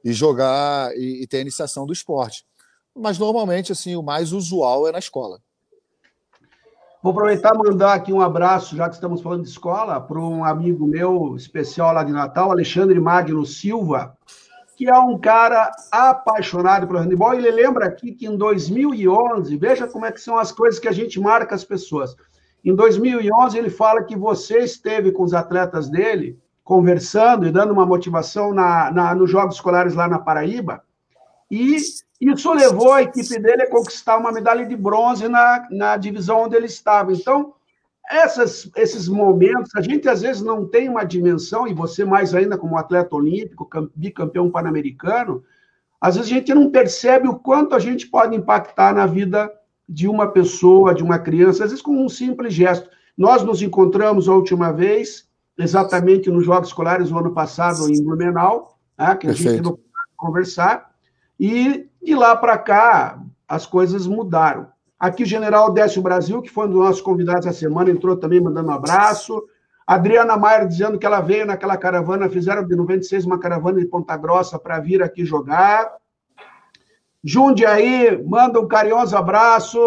[0.05, 2.47] e jogar e, e ter a iniciação do esporte.
[2.95, 5.41] Mas normalmente, assim, o mais usual é na escola.
[7.03, 10.43] Vou aproveitar e mandar aqui um abraço, já que estamos falando de escola, para um
[10.43, 14.17] amigo meu especial lá de Natal, Alexandre Magno Silva,
[14.77, 17.35] que é um cara apaixonado pelo handebol.
[17.35, 20.93] Ele lembra aqui que em 2011, veja como é que são as coisas que a
[20.93, 22.15] gente marca as pessoas.
[22.65, 27.85] Em 2011, ele fala que você esteve com os atletas dele, conversando e dando uma
[27.85, 30.83] motivação na, na, nos Jogos Escolares lá na Paraíba,
[31.51, 36.43] e isso levou a equipe dele a conquistar uma medalha de bronze na, na divisão
[36.43, 37.13] onde ele estava.
[37.13, 37.55] Então,
[38.11, 42.59] essas, esses momentos, a gente às vezes não tem uma dimensão, e você mais ainda
[42.59, 45.43] como atleta olímpico, bicampeão pan-americano,
[46.01, 49.51] às vezes a gente não percebe o quanto a gente pode impactar na vida
[49.89, 52.89] de uma pessoa, de uma criança, às vezes com um simples gesto.
[53.17, 58.79] Nós nos encontramos a última vez, exatamente nos Jogos Escolares, o ano passado, em Blumenau,
[58.99, 59.51] né, que a Perfeito.
[59.51, 59.79] gente não
[60.17, 60.91] conversar,
[61.39, 64.74] e de lá para cá, as coisas mudaram.
[65.05, 68.41] Aqui o general Décio Brasil, que foi um dos nossos convidados essa semana, entrou também
[68.41, 69.45] mandando um abraço.
[69.87, 74.17] Adriana Maier dizendo que ela veio naquela caravana, fizeram de 96 uma caravana de Ponta
[74.17, 75.93] Grossa para vir aqui jogar.
[77.23, 79.79] Jundiaí, manda um carinhoso abraço,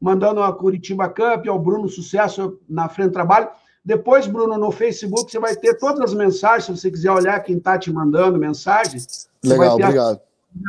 [0.00, 3.48] mandando a Curitiba Cup, ao Bruno Sucesso na frente do trabalho.
[3.84, 7.56] Depois, Bruno, no Facebook, você vai ter todas as mensagens, se você quiser olhar quem
[7.56, 9.28] está te mandando mensagens.
[9.44, 10.20] Legal, obrigado.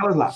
[0.02, 0.32] Elas lá.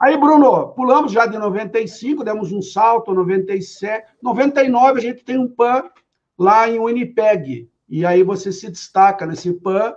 [0.00, 4.14] Aí, Bruno, pulamos já de 95, demos um salto, 97.
[4.22, 5.90] 99, a gente tem um PAN
[6.38, 7.68] lá em Winnipeg.
[7.86, 9.92] E aí você se destaca nesse PAN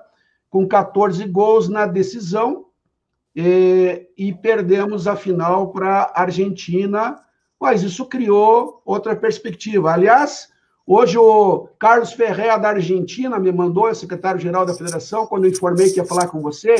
[0.49, 2.65] com 14 gols na decisão.
[3.33, 7.19] E, e perdemos a final para a Argentina,
[7.59, 9.91] mas isso criou outra perspectiva.
[9.91, 10.51] Aliás,
[10.85, 15.89] Hoje o Carlos Ferreira da Argentina me mandou, é secretário-geral da federação, quando eu informei
[15.89, 16.75] que ia falar com você.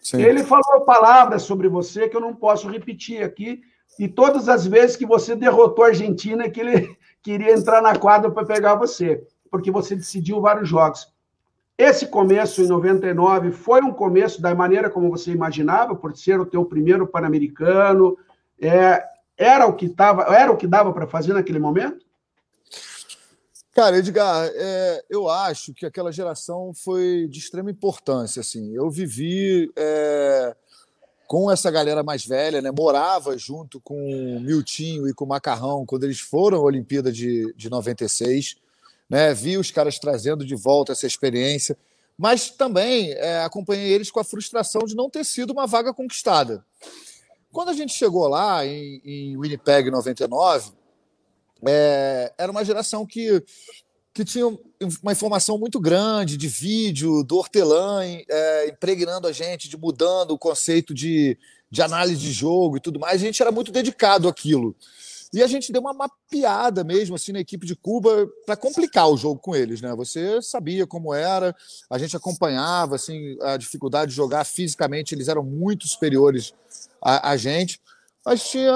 [0.00, 0.22] Sim.
[0.22, 3.60] Ele falou palavras sobre você que eu não posso repetir aqui.
[3.98, 8.30] E todas as vezes que você derrotou a Argentina, que ele queria entrar na quadra
[8.30, 11.12] para pegar você, porque você decidiu vários jogos.
[11.76, 16.46] Esse começo em 99 foi um começo da maneira como você imaginava, por ser o
[16.46, 18.18] teu primeiro pan-americano.
[18.60, 19.02] É,
[19.36, 22.04] era o que tava, era o que dava para fazer naquele momento?
[23.72, 28.40] Cara, Edgar, é, eu acho que aquela geração foi de extrema importância.
[28.40, 30.56] Assim, eu vivi é,
[31.26, 32.70] com essa galera mais velha, né?
[32.70, 37.52] Morava junto com o Miltinho e com o Macarrão quando eles foram à Olimpíada de,
[37.56, 38.56] de 96
[39.10, 39.34] né?
[39.34, 41.76] Vi os caras trazendo de volta essa experiência,
[42.16, 46.64] mas também é, acompanhei eles com a frustração de não ter sido uma vaga conquistada.
[47.50, 50.70] Quando a gente chegou lá em, em Winnipeg 99,
[51.66, 53.42] é, era uma geração que,
[54.12, 54.46] que tinha
[55.02, 60.38] uma informação muito grande de vídeo, do hortelã é, impregnando a gente, de mudando o
[60.38, 61.38] conceito de,
[61.70, 63.20] de análise de jogo e tudo mais.
[63.20, 64.74] A gente era muito dedicado àquilo.
[65.32, 69.16] E a gente deu uma mapeada mesmo assim na equipe de Cuba para complicar o
[69.16, 69.94] jogo com eles, né?
[69.94, 71.54] Você sabia como era,
[71.88, 76.52] a gente acompanhava assim a dificuldade de jogar fisicamente, eles eram muito superiores
[77.00, 77.80] a, a gente.
[78.24, 78.72] Mas tinha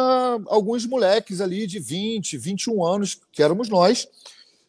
[0.47, 4.09] alguns moleques ali de 20, 21 anos, que éramos nós,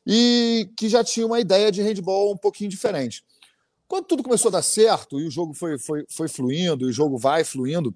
[0.05, 3.23] e que já tinham uma ideia de handball um pouquinho diferente.
[3.87, 6.93] Quando tudo começou a dar certo e o jogo foi, foi, foi fluindo, e o
[6.93, 7.95] jogo vai fluindo,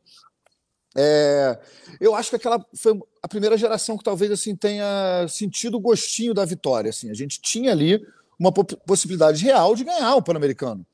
[0.96, 1.60] é,
[2.00, 6.34] eu acho que aquela foi a primeira geração que talvez assim tenha sentido o gostinho
[6.34, 6.90] da vitória.
[6.90, 8.04] Assim, a gente tinha ali
[8.40, 10.86] uma possibilidade real de ganhar o Pan-Americano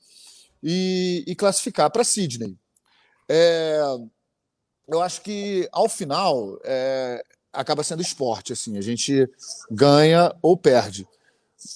[0.61, 2.57] e, e, classificar para Sydney.
[3.29, 3.79] É,
[4.87, 8.53] eu acho que ao final é, acaba sendo esporte.
[8.53, 9.29] Assim, a gente
[9.69, 11.07] ganha ou perde.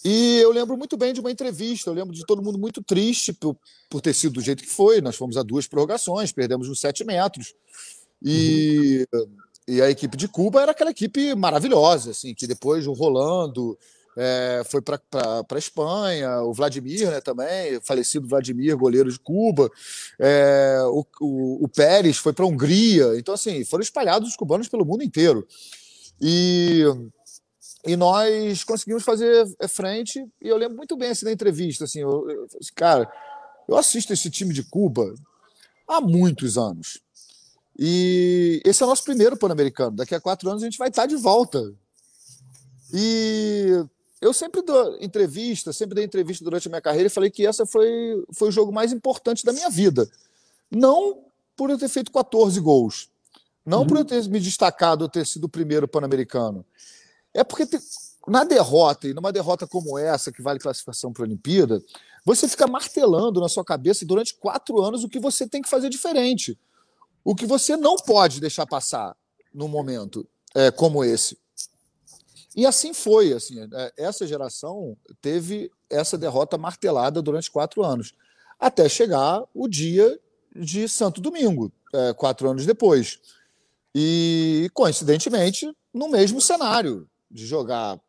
[0.04, 3.34] E eu lembro muito bem de uma entrevista, eu lembro de todo mundo muito triste
[3.34, 3.58] por,
[3.90, 5.02] por ter sido do jeito que foi.
[5.02, 7.56] Nós fomos a duas prorrogações, perdemos uns sete metros.
[8.22, 9.28] E, uhum.
[9.68, 13.78] e a equipe de Cuba era aquela equipe maravilhosa, assim, que depois o Rolando
[14.18, 15.00] é, foi para
[15.50, 19.70] a Espanha, o Vladimir né, também, falecido Vladimir, goleiro de Cuba,
[20.20, 23.18] é, o, o, o, Pérez foi para a Hungria.
[23.18, 25.48] Então, assim, foram espalhados os cubanos pelo mundo inteiro.
[26.22, 26.84] E,
[27.86, 32.00] e nós conseguimos fazer é, frente, e eu lembro muito bem assim, da entrevista, assim,
[32.02, 33.10] eu, eu, assim, cara,
[33.68, 35.14] eu assisto esse time de Cuba
[35.88, 37.00] há muitos anos.
[37.78, 39.96] E esse é o nosso primeiro Pan-Americano.
[39.96, 41.74] Daqui a quatro anos a gente vai estar de volta.
[42.94, 43.86] E
[44.22, 47.66] eu sempre dou entrevista, sempre dei entrevista durante a minha carreira e falei que essa
[47.66, 50.10] foi, foi o jogo mais importante da minha vida.
[50.70, 51.24] Não
[51.56, 53.10] por eu ter feito 14 gols.
[53.66, 53.88] Não uhum.
[53.88, 56.66] por eu ter me destacado, eu ter sido o primeiro Pan-Americano.
[57.34, 57.78] É porque te,
[58.28, 61.82] na derrota, e numa derrota como essa, que vale classificação para a Olimpíada,
[62.26, 65.90] você fica martelando na sua cabeça durante quatro anos o que você tem que fazer
[65.90, 66.58] diferente.
[67.24, 69.16] O que você não pode deixar passar
[69.54, 71.38] num momento é, como esse.
[72.56, 73.34] E assim foi.
[73.34, 78.14] Assim, é, essa geração teve essa derrota martelada durante quatro anos,
[78.60, 80.20] até chegar o dia
[80.56, 83.20] de Santo Domingo, é, quatro anos depois.
[83.94, 88.00] E, coincidentemente, no mesmo cenário, de jogar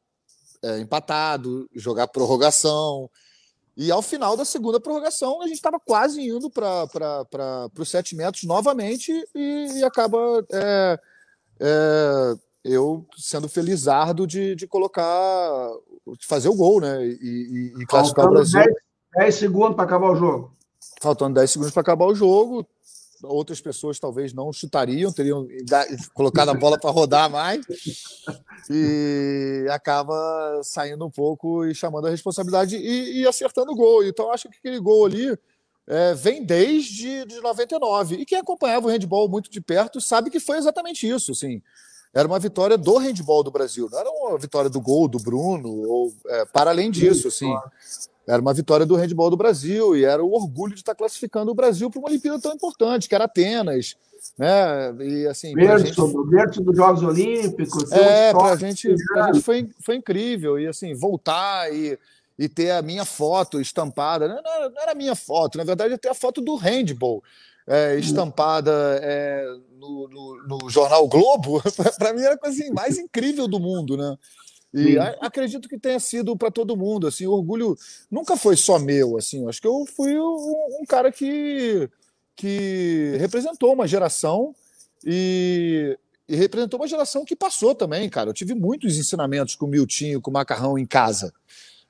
[0.63, 3.11] é, empatado, jogar prorrogação,
[3.77, 6.87] e ao final da segunda prorrogação, a gente estava quase indo para
[7.79, 10.19] os sete metros novamente e, e acaba
[10.53, 11.01] é,
[11.61, 15.71] é, eu sendo felizardo de, de colocar,
[16.19, 17.07] de fazer o gol, né?
[17.07, 18.61] E, e, e classificar o Brasil.
[18.61, 18.75] 10,
[19.17, 20.53] 10 segundos para acabar o jogo.
[21.01, 22.67] Faltando 10 segundos para acabar o jogo,
[23.23, 25.47] outras pessoas talvez não chutariam, teriam
[26.15, 27.65] colocado a bola para rodar mais
[28.71, 34.05] e acaba saindo um pouco e chamando a responsabilidade e, e acertando o gol.
[34.05, 35.37] Então acho que aquele gol ali
[35.87, 40.41] é, vem desde de 99 e quem acompanhava o handball muito de perto sabe que
[40.41, 41.63] foi exatamente isso, assim.
[42.13, 45.69] Era uma vitória do handball do Brasil, não era uma vitória do gol do Bruno
[45.69, 47.53] ou é, para além disso, assim.
[48.27, 51.55] Era uma vitória do handball do Brasil e era o orgulho de estar classificando o
[51.55, 53.97] Brasil para uma Olimpíada tão importante, que era Atenas.
[54.39, 54.95] Né?
[55.01, 56.31] E assim, berço, gente...
[56.31, 57.91] berço dos Jogos Olímpicos.
[57.91, 60.59] É, para gente, a gente foi, foi incrível.
[60.59, 61.99] E assim, voltar e,
[62.39, 64.29] e ter a minha foto estampada.
[64.29, 67.23] Não, não, não era a minha foto, na verdade, até a foto do handball.
[67.67, 69.45] É, estampada é,
[69.79, 71.63] no, no, no, jornal Globo,
[71.99, 74.17] para mim era a coisa assim, mais incrível do mundo, né?
[74.73, 77.07] E a, acredito que tenha sido para todo mundo.
[77.07, 77.77] Assim, o orgulho
[78.11, 79.17] nunca foi só meu.
[79.17, 81.89] Assim, acho que eu fui um, um, cara que,
[82.37, 84.55] que representou uma geração
[85.05, 88.31] e, e representou uma geração que passou também, cara.
[88.31, 91.33] Eu tive muitos ensinamentos com o Miltinho, com o Macarrão em casa.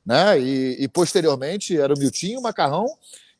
[0.04, 0.40] Né?
[0.40, 2.86] E, e posteriormente era o Miltinho, o Macarrão,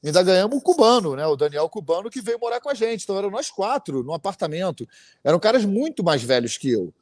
[0.09, 1.27] ainda ganhamos o cubano, né?
[1.27, 3.05] O Daniel Cubano que veio morar com a gente.
[3.05, 4.89] Então eram nós quatro no apartamento.
[5.23, 6.93] Eram caras muito mais velhos que eu.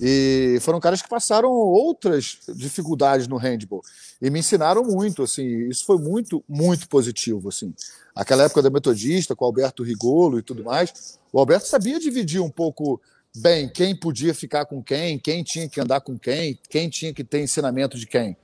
[0.00, 3.82] E foram caras que passaram outras dificuldades no handball
[4.22, 5.68] e me ensinaram muito, assim.
[5.68, 7.74] Isso foi muito, muito positivo, assim.
[8.14, 12.40] Aquela época da metodista com o Alberto Rigolo e tudo mais, o Alberto sabia dividir
[12.40, 13.00] um pouco
[13.36, 17.24] bem quem podia ficar com quem, quem tinha que andar com quem, quem tinha que
[17.24, 18.36] ter ensinamento de quem.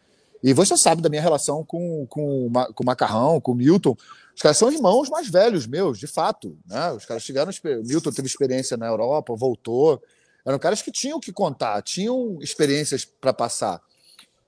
[0.44, 3.96] E você sabe da minha relação com, com, com o Macarrão, com o Milton.
[4.36, 6.58] Os caras são irmãos mais velhos meus, de fato.
[6.66, 6.92] Né?
[6.92, 7.26] Os caras.
[7.26, 10.02] O Milton teve experiência na Europa, voltou.
[10.44, 13.80] Eram caras que tinham que contar, tinham experiências para passar.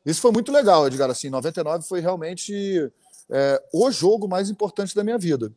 [0.04, 1.08] Isso foi muito legal, Edgar.
[1.08, 2.92] Assim, 99 foi realmente
[3.30, 5.50] é, o jogo mais importante da minha vida.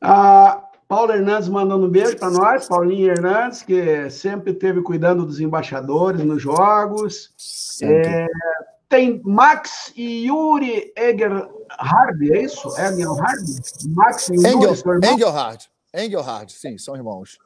[0.00, 5.40] Ah, Paulo Hernandes mandando um beijo para nós, Paulinho Hernandes, que sempre esteve cuidando dos
[5.40, 7.30] embaixadores nos jogos.
[7.82, 8.26] É,
[8.88, 12.68] tem Max e Yuri Egerhard, é isso?
[12.78, 13.44] Egerhard?
[13.88, 14.72] Max e Yuri Engel,
[15.12, 15.68] Engelhard.
[15.92, 17.36] Engelhard, sim, são irmãos.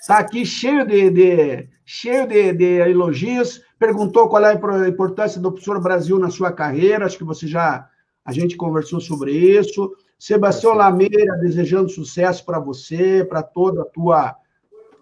[0.00, 3.60] Está aqui cheio de, de cheio de, de, elogios.
[3.78, 7.06] Perguntou qual é a importância do professor Brasil na sua carreira.
[7.06, 7.88] Acho que você já
[8.24, 9.90] a gente conversou sobre isso.
[10.18, 14.36] Sebastião Lameira desejando sucesso para você, para toda a tua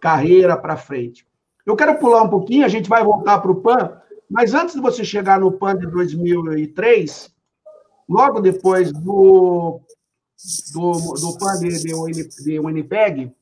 [0.00, 1.26] carreira para frente.
[1.64, 3.98] Eu quero pular um pouquinho, a gente vai voltar para o PAN,
[4.30, 7.34] mas antes de você chegar no PAN de 2003,
[8.08, 9.80] logo depois do,
[10.72, 13.32] do, do PAN de, de, de Winnipeg,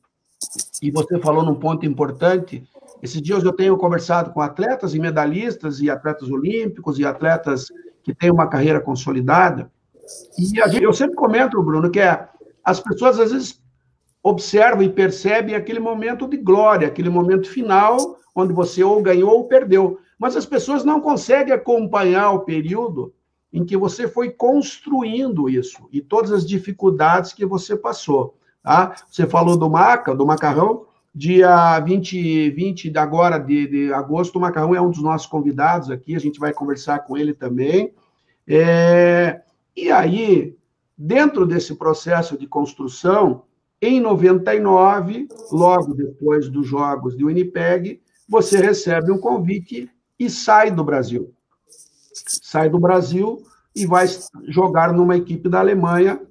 [0.81, 2.67] e você falou num ponto importante,
[3.03, 7.67] esses dias eu tenho conversado com atletas e medalhistas e atletas olímpicos e atletas
[8.03, 9.71] que têm uma carreira consolidada,
[10.37, 12.27] e gente, eu sempre comento, Bruno, que é,
[12.63, 13.61] as pessoas às vezes
[14.21, 19.47] observam e percebem aquele momento de glória, aquele momento final, onde você ou ganhou ou
[19.47, 19.99] perdeu.
[20.17, 23.13] Mas as pessoas não conseguem acompanhar o período
[23.53, 28.35] em que você foi construindo isso e todas as dificuldades que você passou.
[28.61, 28.95] Tá?
[29.09, 34.41] Você falou do maca, do macarrão, dia 20, 20 de agora de, de agosto, o
[34.41, 37.93] macarrão é um dos nossos convidados aqui, a gente vai conversar com ele também.
[38.47, 39.41] É,
[39.75, 40.55] e aí,
[40.97, 43.43] dentro desse processo de construção,
[43.81, 50.83] em 99, logo depois dos Jogos de Winnipeg, você recebe um convite e sai do
[50.83, 51.33] Brasil.
[52.41, 53.43] Sai do Brasil
[53.75, 54.07] e vai
[54.47, 56.21] jogar numa equipe da Alemanha,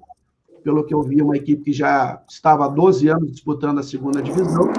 [0.63, 4.21] pelo que eu vi, uma equipe que já estava há 12 anos disputando a segunda
[4.21, 4.73] divisão.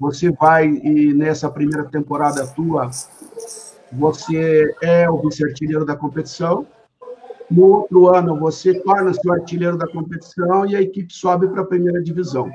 [0.00, 2.90] Você vai e nessa primeira temporada tua,
[3.92, 6.66] você é o vice-artilheiro da competição,
[7.50, 11.66] no outro ano, você torna-se o artilheiro da competição e a equipe sobe para a
[11.66, 12.50] primeira divisão.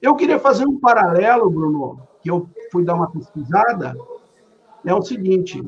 [0.00, 3.96] Eu queria fazer um paralelo, Bruno, que eu fui dar uma pesquisada.
[4.84, 5.62] É o seguinte: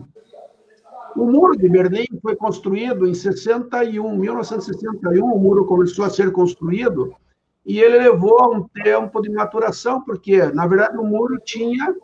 [1.16, 5.24] o muro de Berlim foi construído em 61, 1961.
[5.24, 7.14] O muro começou a ser construído
[7.64, 11.94] e ele levou um tempo de maturação, porque, na verdade, o muro tinha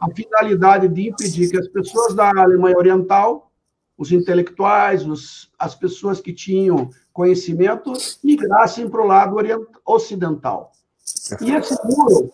[0.00, 3.51] a finalidade de impedir que as pessoas da Alemanha Oriental
[3.96, 7.92] os intelectuais, os, as pessoas que tinham conhecimento,
[8.24, 9.36] migrassem para o lado
[9.84, 10.72] ocidental.
[11.40, 12.32] E esse muro,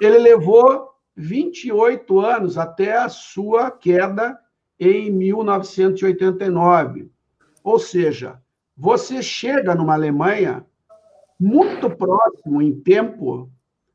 [0.00, 4.38] ele levou 28 anos até a sua queda
[4.78, 7.10] em 1989.
[7.64, 8.40] Ou seja,
[8.76, 10.64] você chega numa Alemanha
[11.38, 13.50] muito próximo em tempo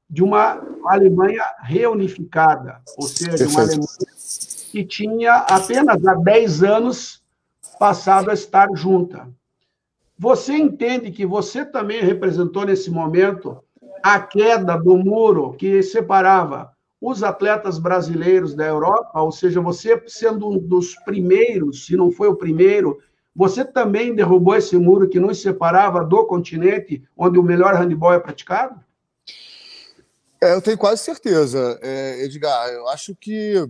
[0.09, 3.87] de uma Alemanha reunificada, ou seja, uma Alemanha
[4.73, 7.21] que tinha apenas há 10 anos
[7.77, 9.29] passado a estar junta.
[10.17, 13.63] Você entende que você também representou nesse momento
[14.01, 20.49] a queda do muro que separava os atletas brasileiros da Europa, ou seja, você sendo
[20.49, 22.97] um dos primeiros, se não foi o primeiro,
[23.35, 28.19] você também derrubou esse muro que nos separava do continente onde o melhor handebol é
[28.19, 28.83] praticado?
[30.41, 32.69] É, eu tenho quase certeza, é, Edgar.
[32.69, 33.69] Eu acho que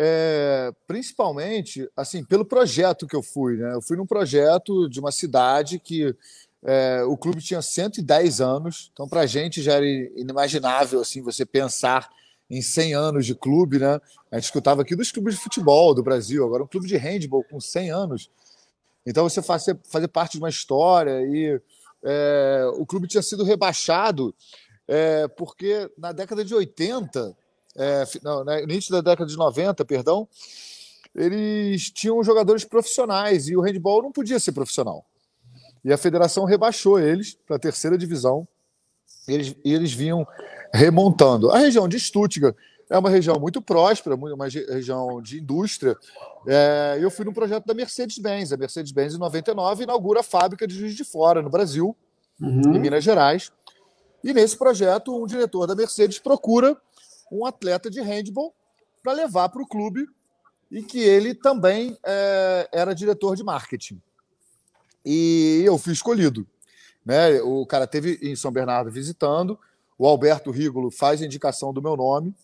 [0.00, 3.56] é, principalmente assim pelo projeto que eu fui.
[3.56, 3.74] Né?
[3.74, 6.14] Eu fui num projeto de uma cidade que
[6.64, 11.44] é, o clube tinha 110 anos, então para a gente já era inimaginável assim você
[11.44, 12.08] pensar
[12.48, 14.00] em 100 anos de clube, né?
[14.30, 17.44] A gente escutava aqui dos clubes de futebol do Brasil, agora um clube de handball
[17.44, 18.30] com 100 anos.
[19.04, 21.60] Então você fazer, fazer parte de uma história e
[22.04, 24.34] é, o clube tinha sido rebaixado
[24.86, 27.36] é, porque na década de 80
[27.78, 30.28] é, não, né, início da década de 90, perdão,
[31.14, 35.06] eles tinham jogadores profissionais e o handball não podia ser profissional.
[35.84, 38.46] E a federação rebaixou eles para a terceira divisão.
[39.26, 40.26] Eles, eles vinham
[40.72, 41.50] remontando.
[41.50, 42.54] A região de Stuttgart
[42.90, 45.96] é uma região muito próspera, uma região de indústria.
[46.46, 48.52] É, eu fui no projeto da Mercedes-Benz.
[48.52, 51.96] A Mercedes-Benz, em 99, inaugura a fábrica de Juiz de Fora, no Brasil,
[52.40, 52.74] uhum.
[52.74, 53.52] em Minas Gerais.
[54.24, 56.76] E nesse projeto, um diretor da Mercedes procura
[57.30, 58.54] um atleta de handball
[59.02, 60.06] para levar para o clube
[60.70, 64.00] e que ele também é, era diretor de marketing.
[65.04, 66.46] E eu fui escolhido.
[67.04, 67.40] Né?
[67.40, 69.58] O cara teve em São Bernardo visitando,
[69.98, 72.34] o Alberto Rigolo faz a indicação do meu nome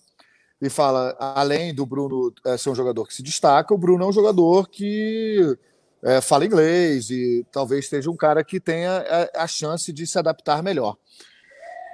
[0.61, 4.07] e fala, além do Bruno é, ser um jogador que se destaca, o Bruno é
[4.07, 5.57] um jogador que
[6.03, 9.05] é, fala inglês e talvez seja um cara que tenha
[9.35, 10.97] a, a chance de se adaptar melhor.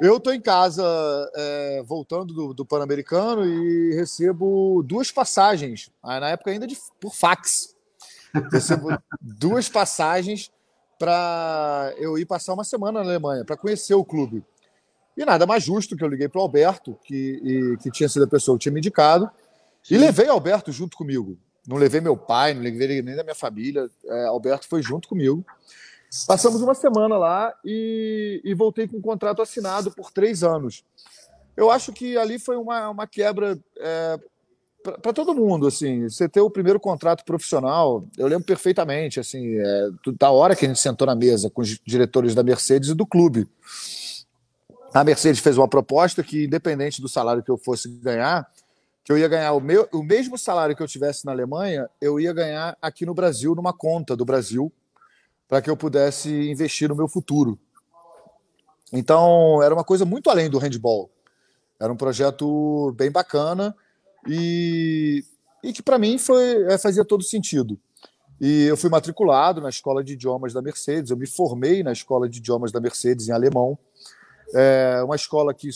[0.01, 0.83] Eu estou em casa,
[1.35, 7.15] é, voltando do, do Pan-Americano, e recebo duas passagens, ah, na época ainda de, por
[7.15, 7.77] fax.
[8.51, 8.89] Recebo
[9.21, 10.51] duas passagens
[10.99, 14.43] para eu ir passar uma semana na Alemanha, para conhecer o clube.
[15.15, 18.25] E nada mais justo que eu liguei para o Alberto, que, e, que tinha sido
[18.25, 19.31] a pessoa que tinha me indicado,
[19.83, 19.97] Sim.
[19.97, 21.37] e levei Alberto junto comigo.
[21.67, 23.91] Não levei meu pai, não levei nem da minha família.
[24.07, 25.45] É, Alberto foi junto comigo.
[26.27, 30.85] Passamos uma semana lá e, e voltei com um contrato assinado por três anos.
[31.57, 34.19] Eu acho que ali foi uma, uma quebra é,
[34.83, 39.91] para todo mundo, assim, você ter o primeiro contrato profissional, eu lembro perfeitamente, assim, é,
[40.19, 43.07] da hora que a gente sentou na mesa com os diretores da Mercedes e do
[43.07, 43.47] clube.
[44.95, 48.51] A Mercedes fez uma proposta que, independente do salário que eu fosse ganhar,
[49.05, 52.19] que eu ia ganhar o, meu, o mesmo salário que eu tivesse na Alemanha, eu
[52.19, 54.73] ia ganhar aqui no Brasil, numa conta do Brasil,
[55.51, 57.59] para que eu pudesse investir no meu futuro.
[58.93, 61.11] Então, era uma coisa muito além do handball.
[61.79, 63.75] Era um projeto bem bacana
[64.29, 65.25] e,
[65.63, 67.77] e que, para mim, foi, é, fazia todo sentido.
[68.41, 72.29] E eu fui matriculado na escola de idiomas da Mercedes, eu me formei na escola
[72.29, 73.77] de idiomas da Mercedes em alemão.
[74.55, 75.69] É uma escola que,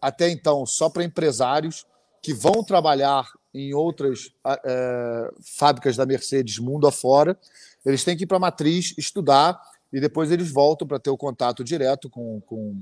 [0.00, 1.84] até então, só para empresários
[2.22, 4.32] que vão trabalhar em outras
[4.64, 7.36] é, fábricas da Mercedes mundo afora.
[7.84, 9.60] Eles têm que ir para a matriz, estudar,
[9.92, 12.80] e depois eles voltam para ter o contato direto com, com,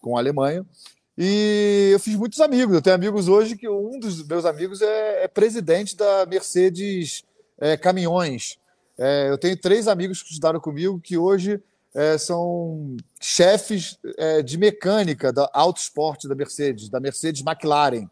[0.00, 0.64] com a Alemanha.
[1.16, 2.74] E eu fiz muitos amigos.
[2.74, 7.22] Eu tenho amigos hoje que um dos meus amigos é, é presidente da Mercedes
[7.58, 8.58] é, Caminhões.
[8.98, 11.60] É, eu tenho três amigos que estudaram comigo que hoje
[11.94, 18.08] é, são chefes é, de mecânica da Autosport da Mercedes, da Mercedes McLaren.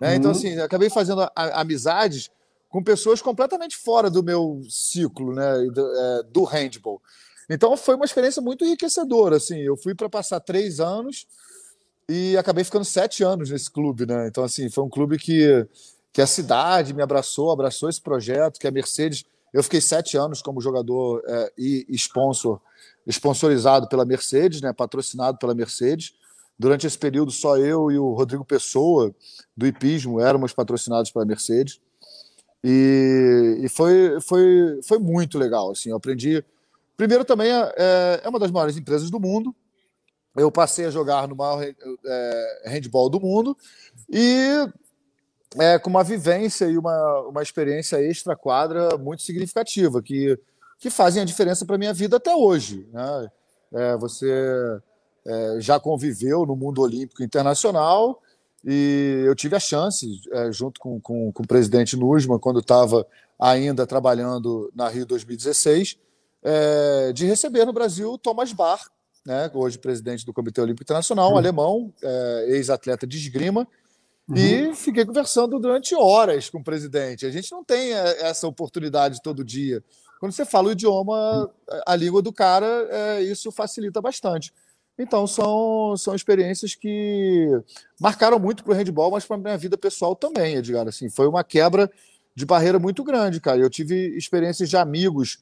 [0.00, 0.14] Né?
[0.14, 0.16] Então, uhum.
[0.16, 2.30] Então, assim, acabei fazendo a, a, amizades
[2.68, 7.00] com pessoas completamente fora do meu ciclo né, do, é, do handball.
[7.48, 9.36] Então foi uma experiência muito enriquecedora.
[9.36, 11.26] Assim, eu fui para passar três anos
[12.08, 14.06] e acabei ficando sete anos nesse clube.
[14.06, 14.28] Né?
[14.28, 15.66] Então assim foi um clube que,
[16.12, 19.24] que a cidade me abraçou, abraçou esse projeto, que a Mercedes.
[19.52, 22.60] Eu fiquei sete anos como jogador é, e sponsor,
[23.06, 26.12] sponsorizado pela Mercedes, né, patrocinado pela Mercedes.
[26.58, 29.14] Durante esse período, só eu e o Rodrigo Pessoa,
[29.56, 31.80] do Ipismo, éramos patrocinados pela Mercedes.
[32.62, 35.70] E, e foi, foi, foi muito legal.
[35.70, 36.44] Assim, eu aprendi.
[36.96, 39.54] Primeiro, também é, é, é uma das maiores empresas do mundo.
[40.36, 43.56] Eu passei a jogar no maior é, handball do mundo
[44.08, 44.68] e
[45.56, 50.38] é, com uma vivência e uma, uma experiência extra-quadra muito significativa, que,
[50.78, 52.88] que fazem a diferença para minha vida até hoje.
[52.92, 53.30] Né?
[53.72, 54.80] É, você
[55.26, 58.22] é, já conviveu no mundo olímpico internacional
[58.70, 63.06] e eu tive a chance, é, junto com, com, com, o presidente Nusman, quando estava
[63.40, 65.96] ainda trabalhando na Rio 2016,
[66.42, 68.90] é, de receber no Brasil Thomas Bach,
[69.24, 71.38] né, hoje presidente do Comitê Olímpico Internacional, um uhum.
[71.38, 73.66] alemão, é, ex-atleta de esgrima,
[74.28, 74.36] uhum.
[74.36, 77.24] e fiquei conversando durante horas com o presidente.
[77.24, 79.82] A gente não tem é, essa oportunidade todo dia.
[80.20, 81.50] Quando você fala o idioma,
[81.86, 84.52] a língua do cara, é, isso facilita bastante.
[84.98, 87.48] Então, são, são experiências que
[88.00, 90.88] marcaram muito para o handball, mas para a minha vida pessoal também, Edgar.
[90.88, 91.90] Assim, foi uma quebra
[92.34, 93.58] de barreira muito grande, cara.
[93.58, 95.38] Eu tive experiências de amigos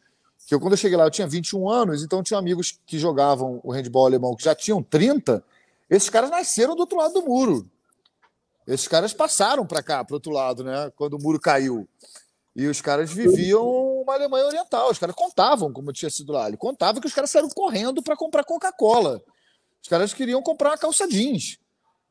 [0.46, 3.60] que eu, quando eu cheguei lá, eu tinha 21 anos, então tinha amigos que jogavam
[3.64, 5.42] o handball alemão que já tinham 30.
[5.88, 7.68] Esses caras nasceram do outro lado do muro.
[8.66, 10.92] Esses caras passaram para cá, para outro lado, né?
[10.96, 11.88] Quando o muro caiu.
[12.54, 13.66] E os caras viviam
[14.02, 14.90] uma Alemanha Oriental.
[14.90, 16.48] Os caras contavam como tinha sido lá.
[16.48, 19.22] Ele contava que os caras saíram correndo para comprar Coca-Cola.
[19.86, 21.60] Os caras queriam comprar uma calça jeans.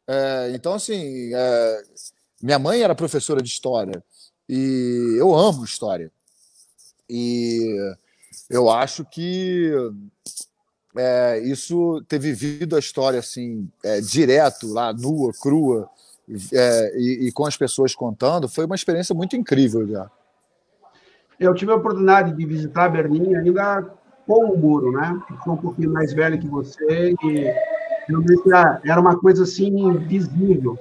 [0.07, 1.83] É, então, assim, é,
[2.41, 4.01] minha mãe era professora de história
[4.47, 6.09] e eu amo história.
[7.09, 7.75] E
[8.49, 9.73] eu acho que
[10.95, 15.89] é, isso ter vivido a história assim, é, direto, lá, nua, crua,
[16.53, 20.09] é, e, e, com as pessoas contando, foi uma experiência muito incrível já.
[21.37, 23.93] Eu tive a oportunidade de visitar Berlim ainda
[24.25, 25.17] com o muro, né?
[25.29, 27.53] Eu sou um pouquinho mais velho que você e
[28.83, 30.77] Era uma coisa assim visível.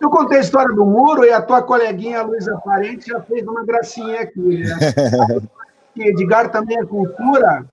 [0.00, 3.64] Eu contei a história do muro e a tua coleguinha Luísa Parente já fez uma
[3.64, 4.64] gracinha aqui.
[4.64, 4.76] Né?
[5.96, 7.66] Edgar também é cultura.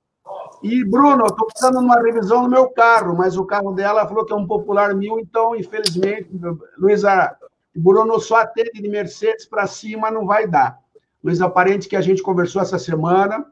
[0.61, 4.07] E, Bruno, eu estou precisando de uma revisão no meu carro, mas o carro dela
[4.07, 6.29] falou que é um Popular Mil, então, infelizmente,
[6.77, 7.35] Luísa,
[7.75, 10.79] Bruno só atende de Mercedes para cima, não vai dar.
[11.23, 13.45] Luísa Parente, que a gente conversou essa semana,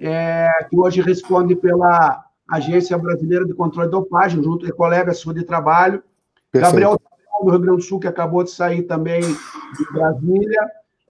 [0.00, 5.34] é, que hoje responde pela Agência Brasileira de Controle de Dopagem, junto com colega sua
[5.34, 6.02] de trabalho.
[6.50, 6.72] Perfeito.
[6.72, 7.00] Gabriel
[7.42, 10.60] do Rio Grande do Sul, que acabou de sair também de Brasília.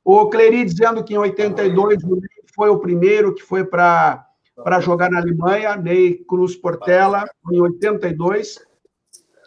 [0.04, 4.26] O Cleri dizendo que em 82 o Ney foi o primeiro que foi para
[4.80, 8.58] jogar na Alemanha, Ney Cruz Portela, em 82.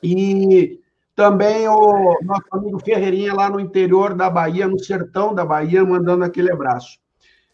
[0.04, 0.80] E
[1.16, 6.24] também o nosso amigo Ferreirinha lá no interior da Bahia, no sertão da Bahia, mandando
[6.24, 7.01] aquele abraço.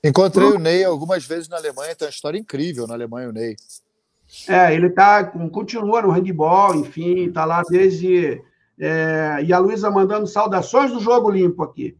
[0.04, 3.56] Encontrei o Ney algumas vezes na Alemanha, tem uma história incrível na Alemanha, o Ney.
[4.48, 8.41] É, ele tá, continua no handball, enfim, está lá desde
[8.80, 11.98] é, e a Luísa mandando saudações do Jogo Limpo aqui.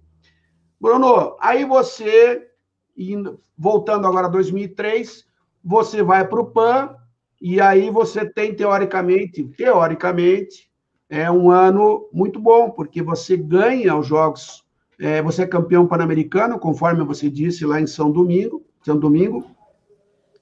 [0.80, 2.48] Bruno, aí você,
[2.95, 5.26] indo, voltando agora a 2003,
[5.64, 6.95] você vai para o PAN,
[7.41, 10.70] e aí você tem, teoricamente, teoricamente,
[11.10, 14.64] é um ano muito bom, porque você ganha os jogos,
[15.00, 19.45] é, você é campeão pan-americano, conforme você disse lá em São Domingo, São Domingo,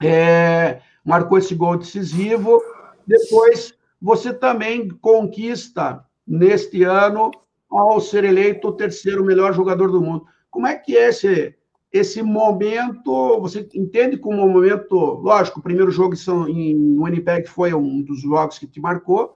[0.01, 2.61] é, marcou esse gol decisivo,
[3.05, 7.31] depois você também conquista neste ano
[7.69, 10.25] ao ser eleito o terceiro melhor jogador do mundo.
[10.49, 11.53] Como é que é esse,
[11.91, 13.39] esse momento?
[13.41, 16.15] Você entende como um momento, lógico, o primeiro jogo
[16.47, 19.35] em Winnipeg foi um dos jogos que te marcou,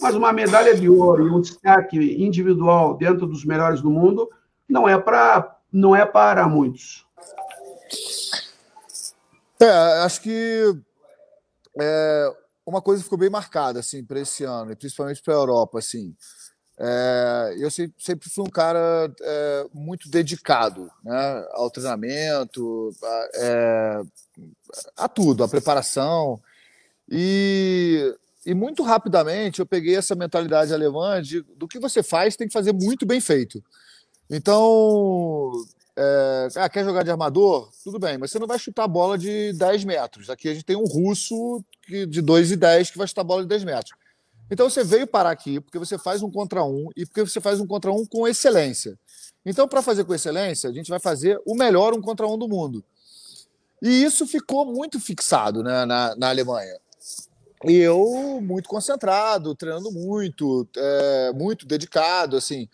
[0.00, 4.28] mas uma medalha de ouro e um destaque individual dentro dos melhores do mundo
[4.68, 7.06] não é para não é para muitos.
[9.60, 9.68] É,
[10.04, 10.62] acho que
[11.80, 15.78] é, uma coisa ficou bem marcada assim para esse ano, e principalmente para a Europa,
[15.78, 16.14] assim.
[16.80, 24.02] É, eu sempre fui um cara é, muito dedicado né, ao treinamento, a, é,
[24.96, 26.40] a, tudo, a preparação.
[27.10, 28.14] E,
[28.46, 32.52] e muito rapidamente eu peguei essa mentalidade alemã de do que você faz tem que
[32.52, 33.62] fazer muito bem feito.
[34.30, 35.52] Então,
[35.96, 37.70] é, ah, quer jogar de armador?
[37.82, 40.30] Tudo bem, mas você não vai chutar a bola de 10 metros.
[40.30, 43.24] Aqui a gente tem um russo que, de 2 e 10 que vai chutar a
[43.24, 43.92] bola de 10 metros.
[44.50, 47.60] Então você veio parar aqui porque você faz um contra um e porque você faz
[47.60, 48.98] um contra um com excelência.
[49.44, 52.48] Então, para fazer com excelência, a gente vai fazer o melhor um contra um do
[52.48, 52.84] mundo.
[53.80, 56.78] E isso ficou muito fixado né, na, na Alemanha.
[57.64, 62.68] E eu muito concentrado, treinando muito, é, muito dedicado, assim.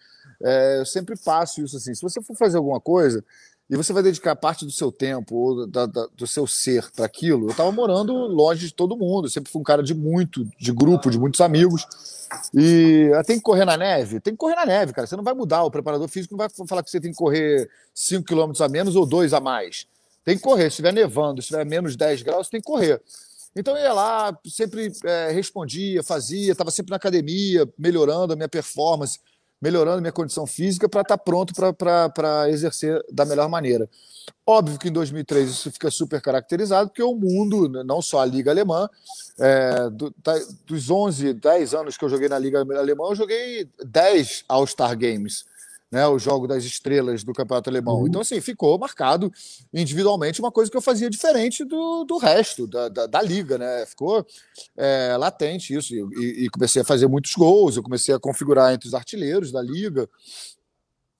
[0.44, 1.94] É, eu sempre passo isso assim.
[1.94, 3.24] Se você for fazer alguma coisa
[3.70, 7.06] e você vai dedicar parte do seu tempo ou da, da, do seu ser para
[7.06, 9.24] aquilo, eu estava morando longe de todo mundo.
[9.24, 11.86] Eu sempre fui um cara de muito, de grupo, de muitos amigos.
[12.52, 14.20] E ah, tem que correr na neve?
[14.20, 15.06] Tem que correr na neve, cara.
[15.06, 15.64] Você não vai mudar.
[15.64, 18.96] O preparador físico não vai falar que você tem que correr 5 km a menos
[18.96, 19.86] ou 2 a mais.
[20.22, 20.64] Tem que correr.
[20.64, 23.00] Se estiver nevando, se estiver menos 10 graus, tem que correr.
[23.56, 28.48] Então eu ia lá, sempre é, respondia, fazia, estava sempre na academia, melhorando a minha
[28.48, 29.20] performance
[29.64, 33.88] melhorando minha condição física para estar tá pronto para exercer da melhor maneira.
[34.46, 38.50] Óbvio que em 2003 isso fica super caracterizado, porque o mundo, não só a Liga
[38.50, 38.86] Alemã,
[39.38, 40.14] é, do,
[40.66, 45.46] dos 11, 10 anos que eu joguei na Liga Alemã, eu joguei 10 All-Star Games
[45.94, 48.00] né, o jogo das estrelas do Campeonato Alemão.
[48.00, 48.08] Uhum.
[48.08, 49.32] Então, assim, ficou marcado
[49.72, 53.86] individualmente uma coisa que eu fazia diferente do, do resto da, da, da liga, né?
[53.86, 54.26] Ficou
[54.76, 55.94] é, latente isso.
[55.94, 59.62] E, e, comecei a fazer muitos gols, eu comecei a configurar entre os artilheiros da
[59.62, 60.08] liga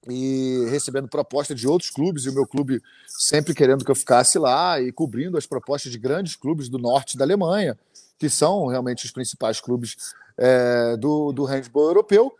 [0.09, 4.37] e recebendo proposta de outros clubes, e o meu clube sempre querendo que eu ficasse
[4.37, 7.79] lá e cobrindo as propostas de grandes clubes do norte da Alemanha,
[8.19, 9.95] que são realmente os principais clubes
[10.37, 12.35] é, do, do handball europeu.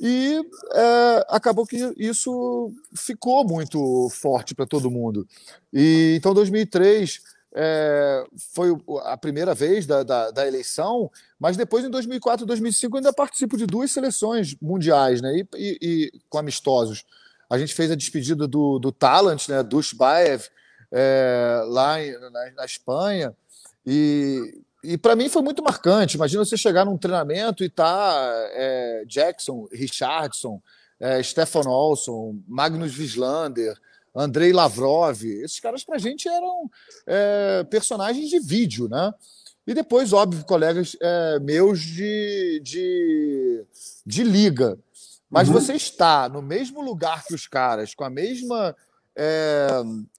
[0.00, 0.40] E
[0.72, 5.26] é, acabou que isso ficou muito forte para todo mundo.
[5.72, 7.20] E então 2003
[7.54, 12.98] é, foi a primeira vez da, da, da, eleição, mas depois em 2004 2005 eu
[12.98, 15.36] ainda participo de duas seleções mundiais, né?
[15.36, 17.04] E, e, e com amistosos.
[17.50, 19.62] A gente fez a despedida do, do Talent, né?
[19.62, 20.44] Dushbaev,
[20.92, 23.34] é, lá em, na, na Espanha.
[23.84, 26.16] E e para mim foi muito marcante.
[26.16, 30.62] Imagina você chegar num treinamento e tá é, Jackson, Richardson,
[31.00, 33.76] é, Stefan Olson, Magnus Wieslander,
[34.14, 35.24] Andrei Lavrov.
[35.24, 36.70] Esses caras para a gente eram
[37.06, 39.12] é, personagens de vídeo, né?
[39.66, 43.64] E depois, óbvio, colegas é, meus de, de,
[44.06, 44.78] de liga.
[45.28, 45.54] Mas uhum.
[45.54, 48.74] você está no mesmo lugar que os caras, com a mesma
[49.14, 49.68] é,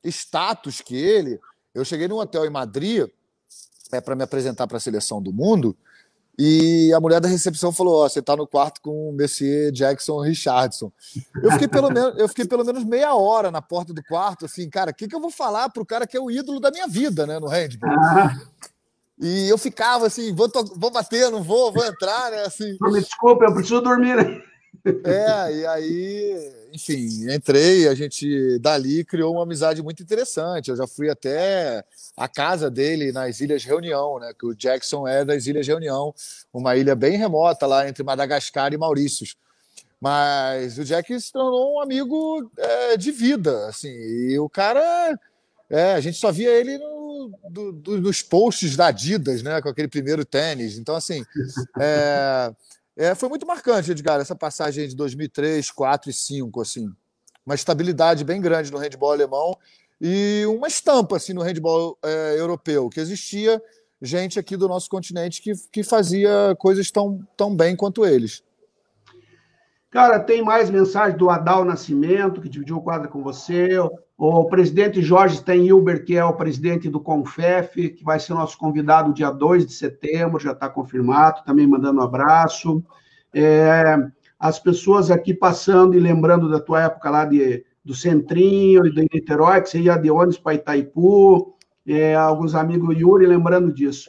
[0.04, 1.40] status que ele.
[1.74, 3.10] Eu cheguei num hotel em Madrid
[3.92, 5.76] é, para me apresentar para a seleção do mundo.
[6.42, 9.72] E a mulher da recepção falou: Ó, oh, você está no quarto com o Messier
[9.74, 10.90] Jackson Richardson.
[11.44, 14.70] Eu fiquei, pelo menos, eu fiquei pelo menos meia hora na porta do quarto, assim,
[14.70, 16.88] cara, o que, que eu vou falar pro cara que é o ídolo da minha
[16.88, 17.92] vida, né, no handball?
[17.92, 18.40] Ah.
[19.22, 22.44] E eu ficava assim, vou, vou bater, não vou, vou entrar, né?
[22.44, 22.78] Assim.
[22.80, 24.42] Não, me desculpa, eu preciso dormir, né?
[24.86, 30.70] É, e aí, enfim, entrei, a gente dali criou uma amizade muito interessante.
[30.70, 31.84] Eu já fui até
[32.16, 34.34] a casa dele nas Ilhas Reunião, né?
[34.38, 36.14] Que o Jackson é das Ilhas Reunião,
[36.54, 39.36] uma ilha bem remota lá entre Madagascar e Maurícios.
[40.00, 45.20] Mas o Jack se tornou um amigo é, de vida, assim, e o cara,
[45.70, 49.62] é, a gente só via ele no, do, do, nos posts da Adidas, né?
[49.62, 50.78] Com aquele primeiro tênis.
[50.78, 51.26] Então, assim,
[51.78, 52.54] é,
[53.00, 56.92] é, foi muito marcante, Edgar, essa passagem de 2003, 2004 e 2005, assim.
[57.46, 59.58] Uma estabilidade bem grande no handball alemão
[60.02, 63.62] e uma estampa assim, no handball é, europeu, que existia
[64.02, 68.44] gente aqui do nosso continente que, que fazia coisas tão, tão bem quanto eles.
[69.92, 73.70] Cara, tem mais mensagem do Adal Nascimento, que dividiu o quadro com você.
[74.16, 79.14] O presidente Jorge Stenhilber, que é o presidente do CONFEF, que vai ser nosso convidado
[79.14, 82.84] dia 2 de setembro, já está confirmado, também mandando um abraço.
[83.34, 83.98] É,
[84.40, 89.02] as pessoas aqui passando e lembrando da tua época lá de, do Centrinho e do
[89.02, 91.56] Niterói, que você ia de ônibus para Itaipu,
[91.88, 94.08] é, alguns amigos Yuri lembrando disso.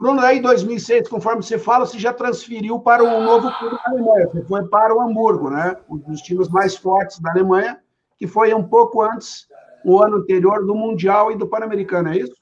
[0.00, 3.92] Bruno, aí em 2006, conforme você fala, você já transferiu para um novo clube da
[3.92, 5.76] Alemanha, você foi para o Hamburgo, né?
[5.90, 7.78] Um dos times mais fortes da Alemanha,
[8.18, 9.46] que foi um pouco antes,
[9.84, 12.32] o ano anterior, do Mundial e do Pan-Americano, é isso?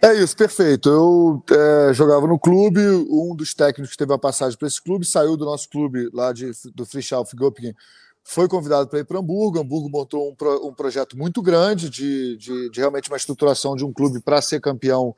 [0.00, 0.88] É isso, perfeito.
[0.88, 5.36] Eu é, jogava no clube, um dos técnicos teve a passagem para esse clube saiu
[5.36, 7.74] do nosso clube lá de, do Frischalf Göppingen,
[8.22, 9.58] foi convidado para ir para Hamburgo.
[9.58, 13.84] Hamburgo montou um, pro, um projeto muito grande de, de, de, realmente uma estruturação de
[13.84, 15.14] um clube para ser campeão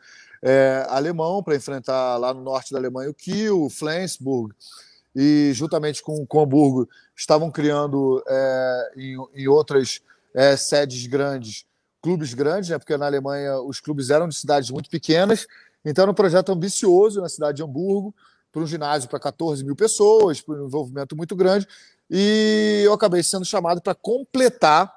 [0.47, 4.55] é, alemão, para enfrentar lá no norte da Alemanha o Kiel, o Flensburg,
[5.17, 6.87] e juntamente com, com Hamburgo
[7.17, 10.03] estavam criando é, em, em, outras
[10.35, 11.65] é, sedes grandes,
[12.03, 15.47] clubes grandes, né, porque na Alemanha os clubes eram de cidades muito pequenas,
[15.83, 18.15] então era um projeto ambicioso na cidade de Hamburgo,
[18.53, 21.67] para um ginásio para 14 mil pessoas, para um envolvimento muito grande,
[22.11, 24.95] e eu acabei sendo chamado para completar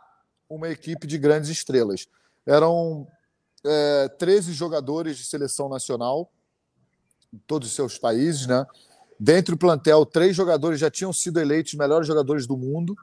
[0.50, 2.06] uma equipe de grandes estrelas.
[2.46, 3.08] Eram
[3.66, 6.32] é, 13 jogadores de seleção nacional,
[7.34, 8.66] em todos os seus países, né?
[9.20, 12.96] Dentro do plantel, três jogadores já tinham sido eleitos melhores jogadores do mundo,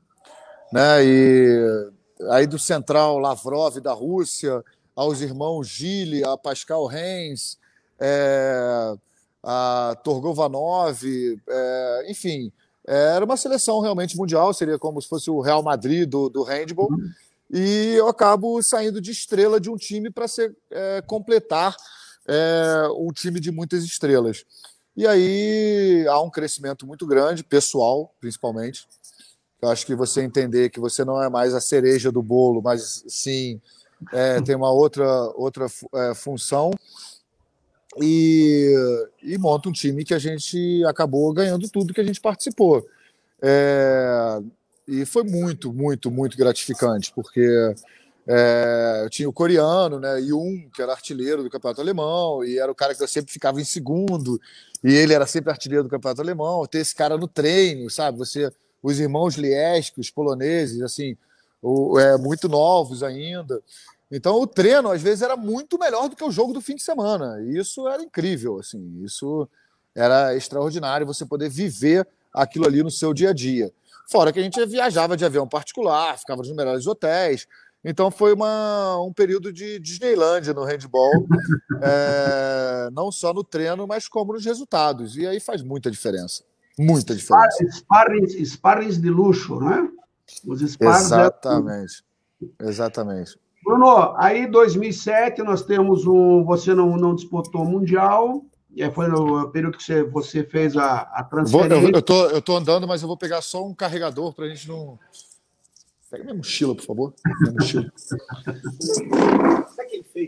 [0.73, 1.05] né?
[1.05, 1.91] E
[2.31, 4.63] aí do central Lavrov da Rússia,
[4.95, 7.59] aos irmãos Gili, a Pascal Reins,
[7.99, 8.95] é,
[9.43, 12.53] a Torgovanov, é, enfim,
[12.87, 16.91] era uma seleção realmente mundial, seria como se fosse o Real Madrid do, do handball.
[16.91, 17.11] Uhum.
[17.57, 20.27] E eu acabo saindo de estrela de um time para
[20.73, 21.77] é, completar
[22.27, 24.45] é, um time de muitas estrelas.
[24.97, 28.89] E aí há um crescimento muito grande, pessoal, principalmente.
[29.63, 33.05] Eu acho que você entender que você não é mais a cereja do bolo, mas
[33.07, 33.61] sim
[34.13, 36.73] é, tem uma outra, outra é, função.
[38.03, 38.75] E,
[39.23, 42.85] e, monta um time que a gente acabou ganhando tudo que a gente participou.
[43.41, 44.43] É,
[44.87, 47.75] e foi muito, muito, muito gratificante, porque
[48.27, 52.75] é, tinha o coreano, né, Yun, que era artilheiro do campeonato alemão, e era o
[52.75, 54.41] cara que eu sempre ficava em segundo,
[54.83, 56.67] e ele era sempre artilheiro do campeonato alemão.
[56.67, 58.19] Ter esse cara no treino, sabe?
[58.19, 61.17] Você, os irmãos Lieski, os poloneses, assim,
[61.63, 63.63] o, é, muito novos ainda.
[64.11, 66.83] Então o treino às vezes era muito melhor do que o jogo do fim de
[66.83, 67.41] semana.
[67.43, 69.49] E isso era incrível, assim, isso
[69.95, 73.73] era extraordinário você poder viver aquilo ali no seu dia a dia.
[74.11, 77.47] Fora que a gente viajava de avião particular, ficava nos melhores hotéis,
[77.85, 81.27] então foi uma, um período de Disneylândia no handball,
[81.83, 85.17] é, não só no treino, mas como nos resultados.
[85.17, 86.43] E aí faz muita diferença.
[86.79, 87.65] Muita diferença.
[87.71, 89.89] Sparrings, sparrings de luxo, né?
[90.47, 92.03] Os Exatamente.
[92.59, 92.69] É...
[92.69, 93.39] Exatamente.
[93.63, 96.45] Bruno, aí 2007 nós temos um.
[96.45, 98.45] Você não, não disputou o Mundial,
[98.93, 101.77] foi no período que você, você fez a, a transferência.
[101.77, 104.47] Vou, eu, eu, tô, eu tô andando, mas eu vou pegar só um carregador para
[104.47, 104.99] a gente não.
[106.11, 107.15] Pega minha mochila, por favor.
[107.41, 107.93] Minha mochila.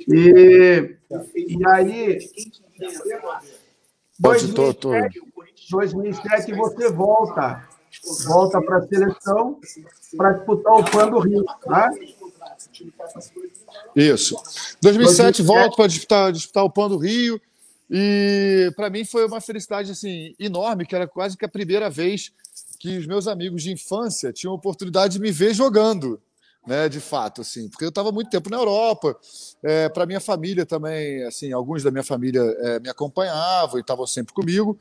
[0.08, 0.96] e,
[1.36, 2.18] e aí.
[4.18, 5.20] 2007,
[5.70, 7.68] 2007 você volta,
[8.26, 9.60] volta para a seleção
[10.16, 11.90] para disputar o PAN do Rio, tá?
[13.94, 14.36] Isso.
[14.80, 17.40] 2007 volto para disputar, disputar o PAN do Rio
[17.90, 22.32] e para mim foi uma felicidade assim enorme, que era quase que a primeira vez
[22.78, 26.20] que os meus amigos de infância tinham a oportunidade de me ver jogando
[26.66, 29.16] né, de fato, assim, porque eu estava muito tempo na Europa.
[29.62, 34.06] É, Para minha família também, assim, alguns da minha família é, me acompanhavam e estavam
[34.06, 34.76] sempre comigo,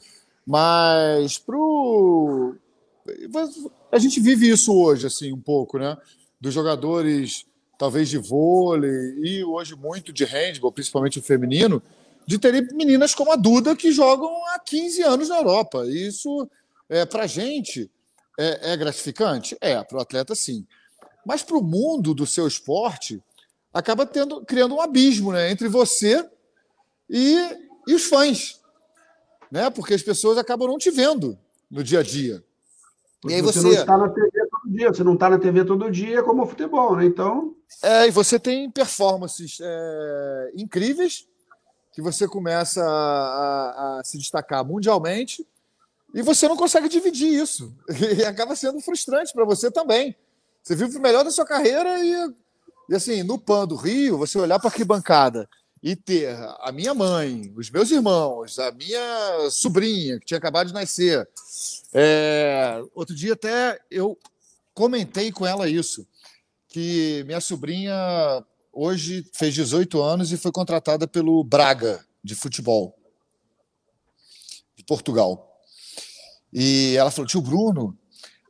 [0.45, 2.55] mas pro
[3.91, 5.95] a gente vive isso hoje, assim, um pouco, né?
[6.41, 7.45] Dos jogadores,
[7.77, 11.83] talvez de vôlei e hoje muito de handball, principalmente o feminino,
[12.25, 15.85] de terem meninas como a Duda que jogam há 15 anos na Europa.
[15.87, 16.49] Isso,
[16.89, 17.89] é, para a gente,
[18.37, 19.57] é, é gratificante?
[19.61, 20.65] É, para o atleta, sim.
[21.25, 23.21] Mas para o mundo do seu esporte,
[23.73, 26.27] acaba tendo, criando um abismo né, entre você
[27.09, 27.37] e,
[27.87, 28.61] e os fãs.
[29.51, 29.69] Né?
[29.69, 31.37] Porque as pessoas acabam não te vendo
[31.69, 32.43] no dia a dia.
[33.27, 35.65] e aí você, você não está na TV todo dia, você não está na TV
[35.65, 37.05] todo dia como o futebol, né?
[37.05, 37.55] Então.
[37.81, 41.27] É, e você tem performances é, incríveis
[41.95, 45.47] que você começa a, a, a, se destacar mundialmente
[46.13, 47.73] e você não consegue dividir isso.
[48.19, 50.13] E acaba sendo frustrante para você também.
[50.61, 52.33] Você vive o melhor da sua carreira e,
[52.89, 55.49] e assim, no PAN do Rio, você olhar para a arquibancada
[55.81, 60.73] e ter a minha mãe, os meus irmãos, a minha sobrinha, que tinha acabado de
[60.73, 61.25] nascer.
[61.93, 62.81] É...
[62.93, 64.19] Outro dia até eu
[64.73, 66.05] comentei com ela isso,
[66.67, 67.93] que minha sobrinha
[68.75, 72.93] hoje fez 18 anos e foi contratada pelo Braga de futebol
[74.75, 75.49] de Portugal.
[76.51, 77.97] E ela falou: tio Bruno,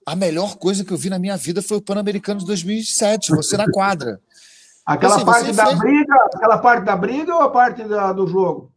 [0.05, 3.55] a melhor coisa que eu vi na minha vida foi o Pan-Americano de 2007, você
[3.55, 4.19] na quadra.
[4.85, 5.79] Aquela assim, parte da fez...
[5.79, 8.71] briga, aquela parte da briga ou a parte da, do jogo?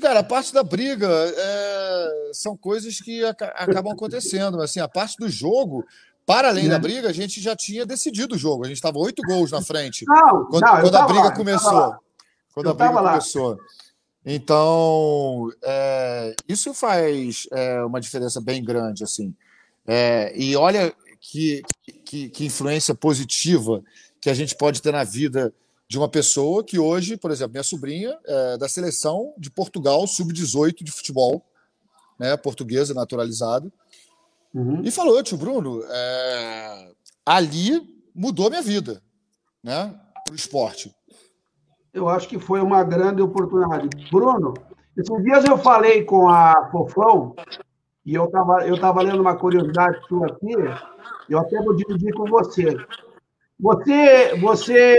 [0.00, 2.30] Cara, a parte da briga é...
[2.32, 5.84] são coisas que acabam acontecendo, mas assim, a parte do jogo
[6.26, 6.78] para além da né?
[6.78, 8.64] briga, a gente já tinha decidido o jogo.
[8.64, 10.04] A gente estava oito gols na frente.
[10.06, 11.96] Não, quando, não, quando a briga lá, começou.
[12.54, 13.58] Quando eu a briga começou.
[14.24, 19.34] Então, é, isso faz é, uma diferença bem grande, assim.
[19.86, 21.62] É, e olha que,
[22.04, 23.82] que, que, influência positiva
[24.20, 25.52] que a gente pode ter na vida
[25.86, 30.82] de uma pessoa que hoje, por exemplo, minha sobrinha é da seleção de Portugal, sub-18
[30.82, 31.44] de futebol,
[32.18, 33.70] né, portuguesa naturalizada,
[34.54, 34.82] Uhum.
[34.84, 36.92] E falou, tio Bruno, é...
[37.26, 37.82] ali
[38.14, 39.02] mudou minha vida,
[39.62, 39.98] né?
[40.24, 40.94] Para o esporte.
[41.92, 43.88] Eu acho que foi uma grande oportunidade.
[44.10, 44.54] Bruno,
[44.96, 47.34] esses dias eu falei com a Fofão,
[48.06, 50.52] e eu estava eu tava lendo uma curiosidade sua aqui,
[51.28, 52.76] eu até vou dividir com você.
[53.58, 54.98] Você, você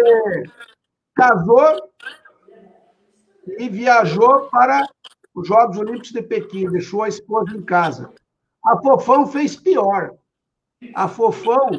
[1.14, 1.90] casou
[3.60, 4.88] e viajou para
[5.34, 8.12] os Jogos Olímpicos de Pequim, deixou a esposa em casa.
[8.66, 10.14] A Fofão fez pior.
[10.94, 11.70] A Fofão,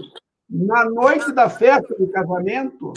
[0.49, 2.93] na noite da festa do casamento,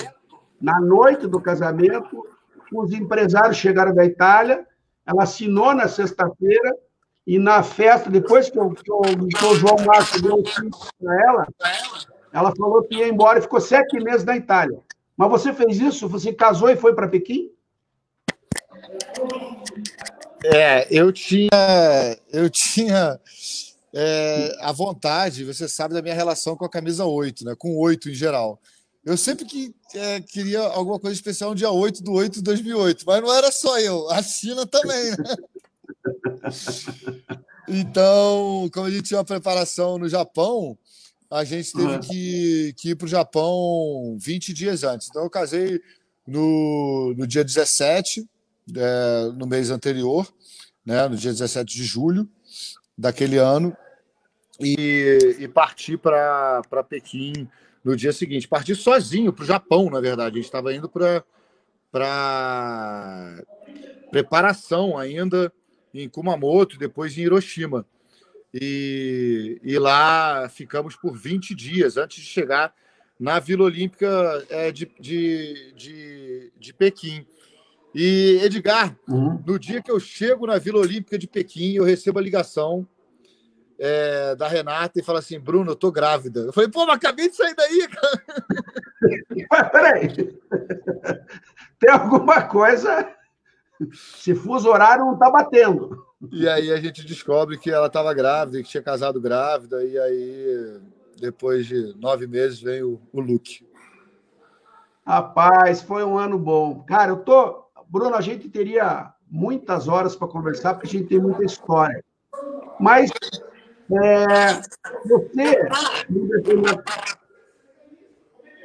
[0.61, 2.25] na noite do casamento,
[2.73, 4.65] os empresários chegaram da Itália,
[5.05, 6.75] ela assinou na sexta-feira,
[7.29, 10.43] e na festa, depois que, eu, que, eu, que o João Marcos deu o
[10.99, 11.47] para ela,
[12.33, 14.79] ela falou que ia embora e ficou sete meses na Itália.
[15.15, 16.09] Mas você fez isso?
[16.09, 17.51] Você casou e foi para Pequim?
[20.43, 21.49] É, eu tinha,
[22.31, 23.19] eu tinha
[23.93, 27.55] é, a vontade, você sabe da minha relação com a camisa 8, né?
[27.57, 28.61] com 8 em geral.
[29.03, 33.03] Eu sempre que, é, queria alguma coisa especial no dia 8 do 8 de 2008,
[33.05, 35.11] mas não era só eu, a China também.
[35.11, 35.35] Né?
[37.71, 40.75] Então, como a gente tinha uma preparação no Japão,
[41.29, 41.99] a gente teve uhum.
[41.99, 45.07] que, que ir para o Japão 20 dias antes.
[45.07, 45.79] Então, eu casei
[46.25, 48.27] no, no dia 17,
[48.75, 50.27] é, no mês anterior,
[50.83, 52.27] né, no dia 17 de julho
[53.00, 53.76] daquele ano
[54.60, 57.47] e, e parti para Pequim
[57.84, 58.47] no dia seguinte.
[58.47, 60.34] Parti sozinho para o Japão, na verdade.
[60.34, 61.24] A gente estava indo para
[64.12, 65.52] preparação ainda
[65.93, 67.86] em Kumamoto, depois em Hiroshima.
[68.54, 72.74] E, e lá ficamos por 20 dias antes de chegar
[73.18, 77.26] na Vila Olímpica é, de, de, de, de Pequim.
[77.93, 79.41] E, Edgar, uhum.
[79.45, 82.87] no dia que eu chego na Vila Olímpica de Pequim, eu recebo a ligação
[83.79, 86.41] é, da Renata e fala assim: Bruno, eu tô grávida.
[86.41, 88.23] Eu falei, pô, mas acabei de sair daí, cara.
[89.49, 90.37] Mas peraí.
[91.79, 93.09] Tem alguma coisa.
[93.93, 96.05] Se fuso horário não tá batendo.
[96.31, 100.81] E aí a gente descobre que ela estava grávida, que tinha casado grávida, e aí,
[101.17, 103.65] depois de nove meses, vem o, o Luke.
[105.07, 106.83] Rapaz, foi um ano bom.
[106.83, 107.68] Cara, eu tô.
[107.89, 112.03] Bruno, a gente teria muitas horas para conversar, porque a gente tem muita história.
[112.79, 113.09] Mas
[113.91, 114.61] é,
[115.05, 115.69] você,
[116.09, 116.83] num determinado,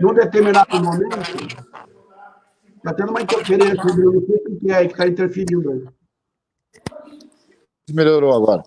[0.00, 1.18] num determinado momento,
[2.76, 5.84] está tendo uma interferência, sei o que é que está interferindo aí.
[7.90, 8.62] Melhorou agora.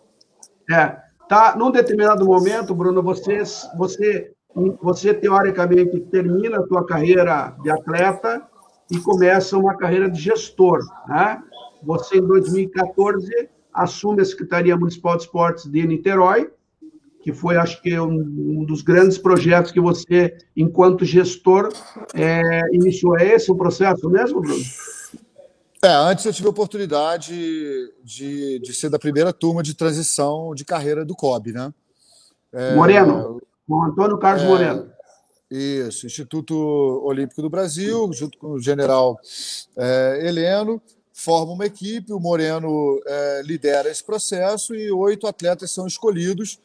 [0.71, 0.97] É,
[1.29, 3.43] tá, num determinado momento, Bruno, você,
[3.77, 4.33] você
[4.81, 8.47] você teoricamente termina a tua carreira de atleta
[8.91, 11.41] e começa uma carreira de gestor, né?
[11.83, 16.49] Você, em 2014, assume a Secretaria Municipal de Esportes de Niterói,
[17.21, 21.69] que foi, acho que, um, dos grandes projetos que você, enquanto gestor,
[22.13, 23.17] é, iniciou.
[23.19, 24.63] É esse o processo mesmo, Bruno?
[25.83, 27.35] É, antes eu tive a oportunidade
[28.03, 31.73] de, de ser da primeira turma de transição de carreira do COB, né?
[32.51, 34.89] É, Moreno, com Antônio Carlos é, Moreno.
[35.49, 36.55] Isso, Instituto
[37.05, 39.17] Olímpico do Brasil, junto com o general
[39.77, 40.81] é, Heleno,
[41.13, 46.59] forma uma equipe, o Moreno é, lidera esse processo e oito atletas são escolhidos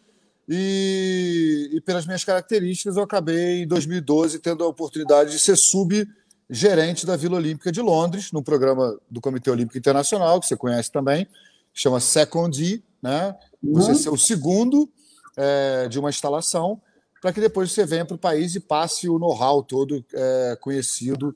[0.48, 7.06] e, e, pelas minhas características, eu acabei, em 2012, tendo a oportunidade de ser subgerente
[7.06, 11.26] da Vila Olímpica de Londres, no programa do Comitê Olímpico Internacional, que você conhece também,
[11.72, 13.34] que chama Second né?
[13.62, 13.96] Você uhum.
[13.96, 14.88] ser o segundo
[15.36, 16.80] é, de uma instalação,
[17.22, 21.34] para que depois você venha para o país e passe o know-how todo é, conhecido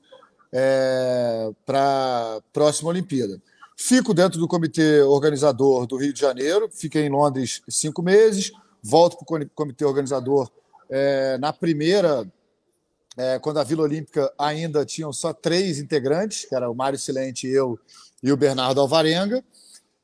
[0.51, 3.41] é, para a próxima Olimpíada.
[3.77, 8.51] Fico dentro do comitê organizador do Rio de Janeiro, fiquei em Londres cinco meses,
[8.83, 10.51] volto para o comitê organizador
[10.89, 12.29] é, na primeira,
[13.15, 17.47] é, quando a Vila Olímpica ainda tinham só três integrantes, que era o Mário Silente,
[17.47, 17.79] eu
[18.21, 19.41] e o Bernardo Alvarenga,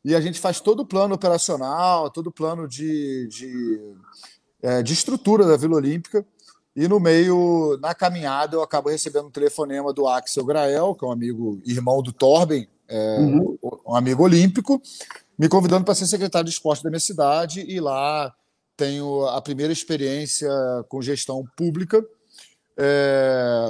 [0.05, 3.95] e a gente faz todo o plano operacional, todo o plano de, de,
[4.64, 6.26] é, de estrutura da Vila Olímpica,
[6.76, 11.07] e no meio, na caminhada, eu acabo recebendo um telefonema do Axel Grael, que é
[11.07, 13.57] um amigo, irmão do Torben, é, uhum.
[13.86, 14.82] um amigo olímpico,
[15.38, 18.34] me convidando para ser secretário de esporte da minha cidade, e lá
[18.76, 20.49] tenho a primeira experiência
[20.89, 22.03] com gestão pública.
[22.76, 23.66] É,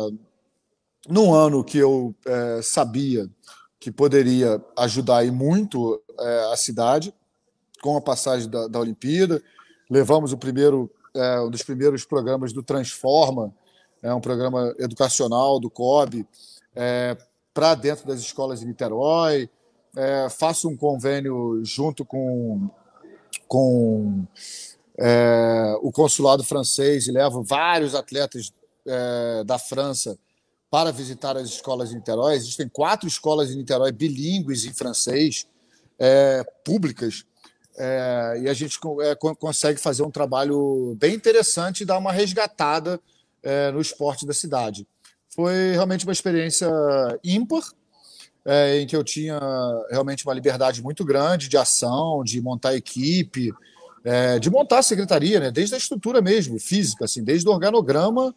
[1.10, 3.30] num ano que eu é, sabia
[3.80, 7.14] que poderia ajudar e muito é, a cidade,
[7.82, 9.44] com a passagem da, da Olimpíada,
[9.90, 13.54] levamos o primeiro, é, um dos primeiros programas do Transforma,
[14.02, 16.28] é um programa educacional do COB,
[16.76, 17.16] é,
[17.54, 19.50] para dentro das escolas em Niterói.
[19.96, 22.70] É, faço um convênio junto com,
[23.48, 24.26] com
[24.98, 28.52] é, o consulado francês e leva vários atletas
[28.86, 30.18] é, da França
[30.70, 32.36] para visitar as escolas em Niterói.
[32.36, 35.48] Existem quatro escolas em Niterói bilíngues em francês,
[36.00, 37.26] é, públicas,
[37.78, 43.00] é, e a gente é, consegue fazer um trabalho bem interessante e dar uma resgatada
[43.42, 44.88] é, no esporte da cidade.
[45.30, 46.70] Foi realmente uma experiência
[47.24, 47.64] ímpar,
[48.46, 49.40] é, em que eu tinha
[49.90, 53.52] realmente uma liberdade muito grande de ação, de montar equipe,
[54.04, 58.36] é, de montar a secretaria, né, desde a estrutura mesmo, física, assim, desde o organograma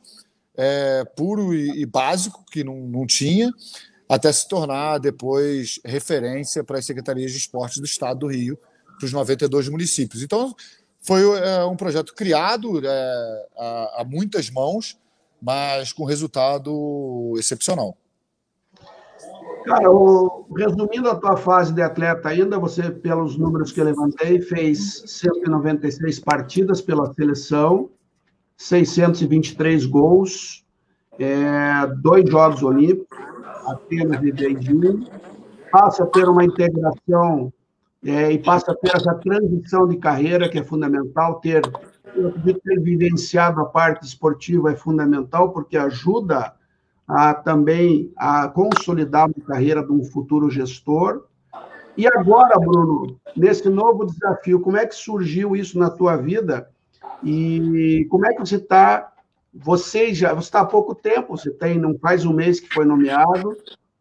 [0.56, 3.52] é, puro e, e, básico, que não, não tinha,
[4.08, 8.58] até se tornar depois referência para as secretarias de esporte do Estado do Rio,
[8.98, 10.22] para os 92 municípios.
[10.22, 10.54] Então,
[11.00, 14.98] foi é, um projeto criado é, a, a muitas mãos,
[15.40, 17.96] mas com resultado excepcional.
[19.64, 24.40] Cara, o, resumindo a tua fase de atleta ainda, você, pelos números que eu levantei,
[24.40, 27.90] fez 196 partidas pela seleção,
[28.56, 30.64] 623 gols,
[31.18, 33.18] é, dois Jogos Olímpicos,
[33.66, 35.08] apenas de Beijing,
[35.70, 37.52] passa a ter uma integração
[38.04, 43.60] é, e passa a ter essa transição de carreira que é fundamental, ter, ter vivenciado
[43.60, 46.54] a parte esportiva é fundamental, porque ajuda
[47.06, 51.24] a, também a consolidar a carreira de um futuro gestor.
[51.96, 56.68] E agora, Bruno, nesse novo desafio, como é que surgiu isso na tua vida?
[57.22, 59.12] E como é que você está?
[59.54, 62.84] Você já você está há pouco tempo, você tem não faz um mês que foi
[62.84, 63.56] nomeado.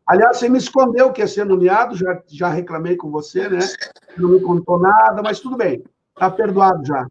[0.08, 3.60] Aliás, você me escondeu que ia ser nomeado, já, já reclamei com você, né?
[4.16, 5.84] Não me contou nada, mas tudo bem,
[6.14, 7.08] está perdoado já.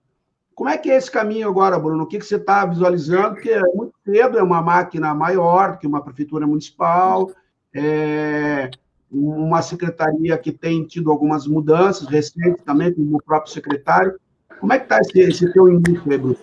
[0.55, 2.05] Como é que é esse caminho agora, Bruno?
[2.05, 3.35] O que, que você está visualizando?
[3.35, 7.33] Porque é muito cedo, é uma máquina maior que uma prefeitura municipal,
[7.75, 8.71] é
[9.11, 14.19] uma secretaria que tem tido algumas mudanças recentes também, como o próprio secretário.
[14.61, 16.39] Como é que está esse, esse teu início aí, Bruno?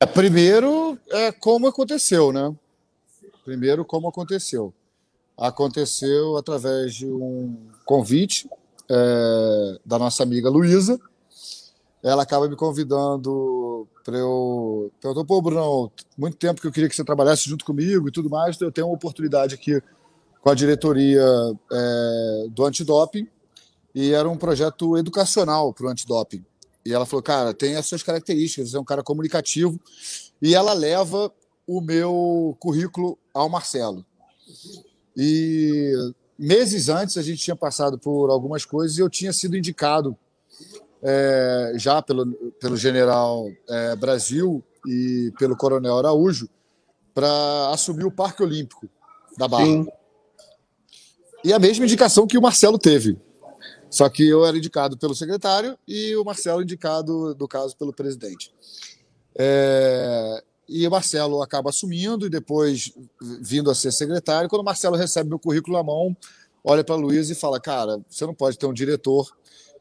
[0.00, 2.52] É, primeiro, é como aconteceu, né?
[3.44, 4.72] Primeiro, como aconteceu.
[5.36, 8.48] Aconteceu através de um convite
[8.90, 11.00] é, da nossa amiga Luísa,
[12.02, 14.90] ela acaba me convidando para eu.
[15.00, 18.28] Perguntou, pô, Bruno, muito tempo que eu queria que você trabalhasse junto comigo e tudo
[18.28, 19.80] mais, então eu tenho uma oportunidade aqui
[20.40, 21.24] com a diretoria
[21.72, 23.28] é, do antidoping,
[23.94, 26.44] e era um projeto educacional para o antidoping.
[26.84, 29.80] E ela falou, cara, tem as suas características, é um cara comunicativo,
[30.40, 31.32] e ela leva
[31.66, 34.04] o meu currículo ao Marcelo.
[35.16, 35.92] E
[36.38, 40.16] meses antes a gente tinha passado por algumas coisas e eu tinha sido indicado
[41.02, 46.48] é, já pelo, pelo general é, Brasil e pelo Coronel Araújo
[47.14, 48.88] para assumir o Parque Olímpico
[49.36, 49.64] da Barra.
[49.64, 49.86] Sim.
[51.44, 53.18] E a mesma indicação que o Marcelo teve.
[53.90, 58.54] Só que eu era indicado pelo secretário e o Marcelo indicado, no caso, pelo presidente.
[59.36, 60.42] É...
[60.72, 64.48] E o Marcelo acaba assumindo e depois vindo a ser secretário.
[64.48, 66.16] Quando o Marcelo recebe meu currículo na mão,
[66.64, 69.30] olha para Luiz e fala: Cara, você não pode ter um diretor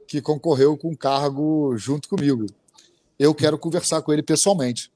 [0.06, 2.46] que concorreu com cargo junto comigo.
[3.18, 4.92] Eu quero conversar com ele pessoalmente.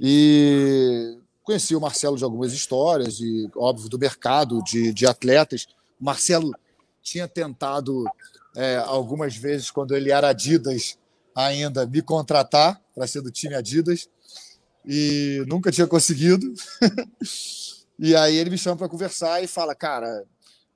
[0.00, 5.66] E conheci o Marcelo de algumas histórias, e óbvio, do mercado de, de atletas.
[6.00, 6.54] O Marcelo
[7.02, 8.04] tinha tentado
[8.54, 10.96] é, algumas vezes, quando ele era Adidas,
[11.34, 14.08] ainda me contratar para ser do time Adidas,
[14.92, 16.52] e nunca tinha conseguido.
[17.96, 20.24] e aí ele me chama para conversar e fala: Cara,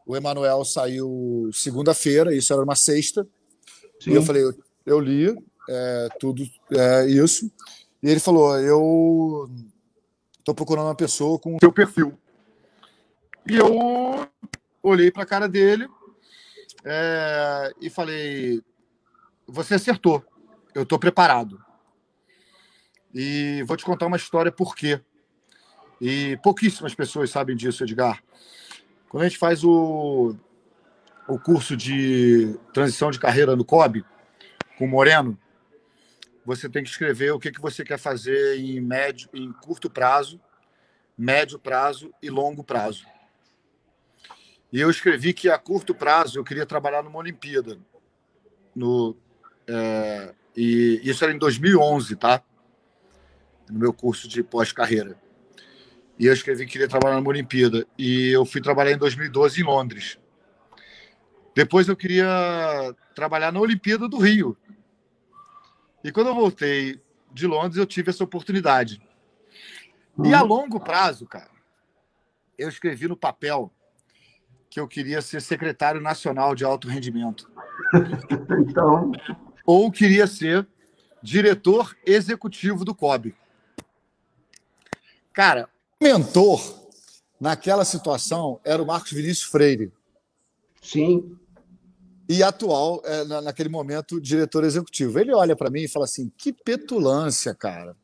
[0.06, 3.26] o Emanuel saiu segunda-feira, isso era uma sexta.
[3.98, 4.12] Sim.
[4.12, 4.54] E eu falei: Eu,
[4.86, 5.36] eu li
[5.68, 7.50] é, tudo é, isso.
[8.00, 9.50] E ele falou: Eu
[10.38, 12.16] estou procurando uma pessoa com o seu perfil.
[13.50, 14.24] E eu
[14.80, 15.88] olhei para a cara dele
[16.84, 18.62] é, e falei:
[19.48, 20.24] Você acertou,
[20.72, 21.58] eu estou preparado.
[23.14, 25.00] E vou te contar uma história por quê.
[26.00, 28.22] E pouquíssimas pessoas sabem disso, Edgar.
[29.08, 30.34] Quando a gente faz o,
[31.28, 34.04] o curso de transição de carreira no COB,
[34.76, 35.38] com o Moreno,
[36.44, 40.40] você tem que escrever o que, que você quer fazer em médio, em curto prazo,
[41.16, 43.06] médio prazo e longo prazo.
[44.72, 47.78] E eu escrevi que a curto prazo eu queria trabalhar numa Olimpíada.
[48.74, 49.16] No,
[49.68, 52.42] é, e isso era em 2011, tá?
[53.70, 55.16] No meu curso de pós-carreira.
[56.18, 57.86] E eu escrevi que queria trabalhar numa Olimpíada.
[57.98, 60.18] E eu fui trabalhar em 2012 em Londres.
[61.54, 64.56] Depois eu queria trabalhar na Olimpíada do Rio.
[66.02, 67.00] E quando eu voltei
[67.32, 69.00] de Londres, eu tive essa oportunidade.
[70.22, 71.50] E a longo prazo, cara,
[72.58, 73.72] eu escrevi no papel
[74.70, 77.50] que eu queria ser secretário nacional de alto rendimento.
[78.68, 79.12] então.
[79.64, 80.66] Ou queria ser
[81.22, 83.34] diretor executivo do COB.
[85.34, 85.68] Cara,
[86.00, 86.62] o mentor
[87.40, 89.92] naquela situação era o Marcos Vinícius Freire.
[90.80, 91.36] Sim.
[92.28, 95.18] E atual, é, naquele momento, diretor executivo.
[95.18, 97.96] Ele olha para mim e fala assim: que petulância, cara.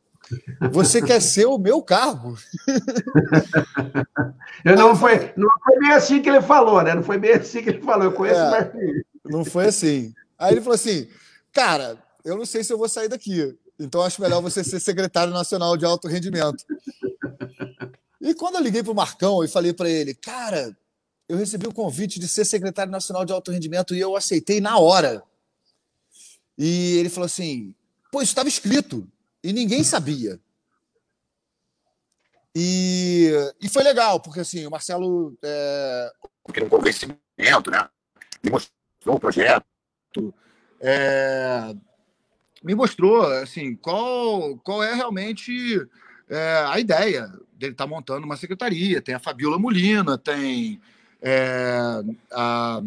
[0.72, 2.36] Você quer ser o meu cargo?
[4.64, 6.94] Eu não, foi, não foi bem assim que ele falou, né?
[6.94, 8.04] Não foi bem assim que ele falou.
[8.04, 9.02] Eu conheço é, o Marquinhos.
[9.24, 10.12] Não foi assim.
[10.38, 11.08] Aí ele falou assim:
[11.52, 13.56] cara, eu não sei se eu vou sair daqui.
[13.78, 16.64] Então acho melhor você ser secretário nacional de alto rendimento.
[18.20, 20.76] E quando eu liguei para o Marcão e falei para ele, cara,
[21.28, 24.78] eu recebi o convite de ser secretário nacional de alto rendimento e eu aceitei na
[24.78, 25.22] hora.
[26.58, 27.74] E ele falou assim:
[28.12, 29.08] pô, isso estava escrito
[29.42, 30.38] e ninguém sabia.
[32.54, 35.36] E, e foi legal, porque assim, o Marcelo.
[35.42, 36.12] É...
[36.62, 37.88] Um convencimento, né?
[38.42, 39.64] Me mostrou o projeto.
[40.80, 41.74] É...
[42.62, 45.86] Me mostrou assim, qual, qual é realmente
[46.30, 49.02] é, a ideia dele estar tá montando uma secretaria.
[49.02, 50.80] Tem a Fabiola Molina, tem
[51.20, 52.02] é,
[52.32, 52.80] a,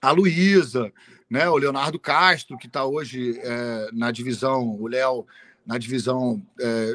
[0.00, 0.92] a Luísa,
[1.28, 5.26] né, o Leonardo Castro, que está hoje é, na divisão, o Léo
[5.66, 6.94] na divisão é,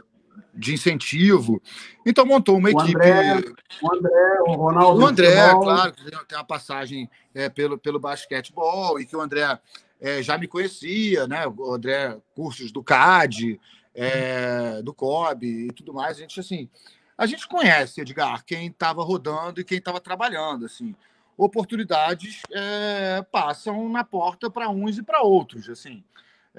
[0.53, 1.61] de incentivo.
[2.05, 2.95] Então montou uma o equipe.
[2.95, 3.43] André,
[3.81, 5.01] o André, o Ronaldo.
[5.01, 5.93] O André, claro,
[6.27, 9.59] tem uma passagem é, pelo, pelo basquetebol e que o André
[9.99, 11.47] é, já me conhecia, né?
[11.47, 13.59] O André, cursos do CAD,
[13.97, 16.17] é, do COB e tudo mais.
[16.17, 16.69] A gente assim,
[17.17, 20.95] a gente conhece, Edgar, quem estava rodando e quem estava trabalhando, assim.
[21.35, 26.03] Oportunidades é, passam na porta para uns e para outros, assim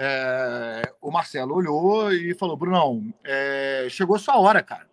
[0.01, 4.87] é, o Marcelo olhou e falou: Brunão, é, chegou a sua hora, cara.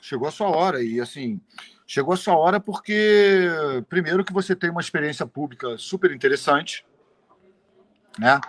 [0.00, 0.82] Chegou a sua hora.
[0.82, 1.40] E assim,
[1.86, 3.48] chegou a sua hora porque,
[3.88, 6.84] primeiro, que você tem uma experiência pública super interessante,
[8.18, 8.40] né?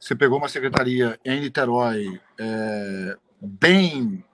[0.00, 4.24] Você pegou uma secretaria em Niterói é, bem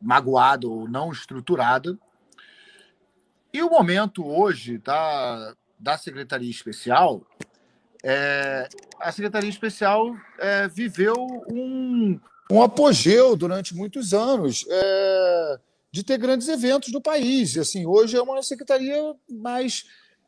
[0.00, 1.98] magoada ou não estruturada.
[3.52, 7.26] E o momento hoje da, da secretaria especial
[8.02, 11.14] é, a Secretaria Especial é, viveu
[11.50, 12.18] um,
[12.50, 15.60] um apogeu durante muitos anos é,
[15.92, 17.54] de ter grandes eventos no país.
[17.54, 19.84] E, assim, hoje é uma secretaria mais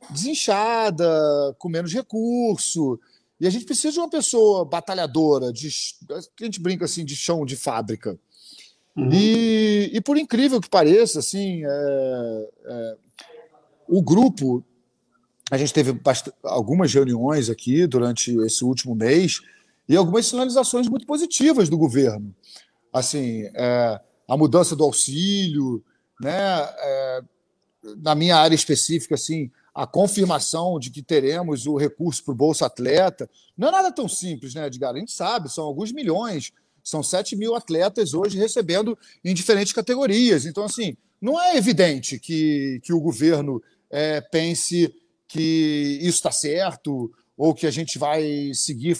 [0.08, 1.06] desinchada,
[1.58, 3.00] com menos recurso.
[3.40, 5.68] E a gente precisa de uma pessoa batalhadora, de,
[6.10, 8.18] a gente brinca assim, de chão de fábrica.
[8.96, 9.10] Uhum.
[9.12, 12.96] E, e, por incrível que pareça, assim, é, é,
[13.88, 14.64] o grupo
[15.50, 16.00] a gente teve
[16.42, 19.40] algumas reuniões aqui durante esse último mês
[19.88, 22.34] e algumas sinalizações muito positivas do governo.
[22.92, 25.84] assim, é, a mudança do auxílio,
[26.20, 26.32] né?
[26.32, 27.22] É,
[27.98, 32.66] na minha área específica, assim, a confirmação de que teremos o recurso para o Bolsa
[32.66, 33.28] Atleta.
[33.56, 34.94] Não é nada tão simples, né, Edgar?
[34.94, 36.52] A gente sabe, são alguns milhões,
[36.82, 40.46] são 7 mil atletas hoje recebendo em diferentes categorias.
[40.46, 43.60] Então, assim, não é evidente que, que o governo
[43.90, 44.94] é, pense
[45.26, 48.96] que isso está certo ou que a gente vai seguir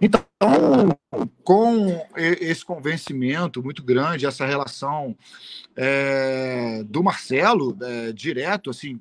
[0.00, 0.24] Então,
[1.44, 5.16] com esse convencimento muito grande, essa relação
[5.76, 9.00] é, do Marcelo, é, direto, assim,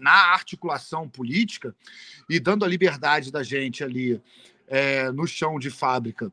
[0.00, 1.74] na articulação política
[2.30, 4.20] e dando a liberdade da gente ali
[4.68, 6.32] é, no chão de fábrica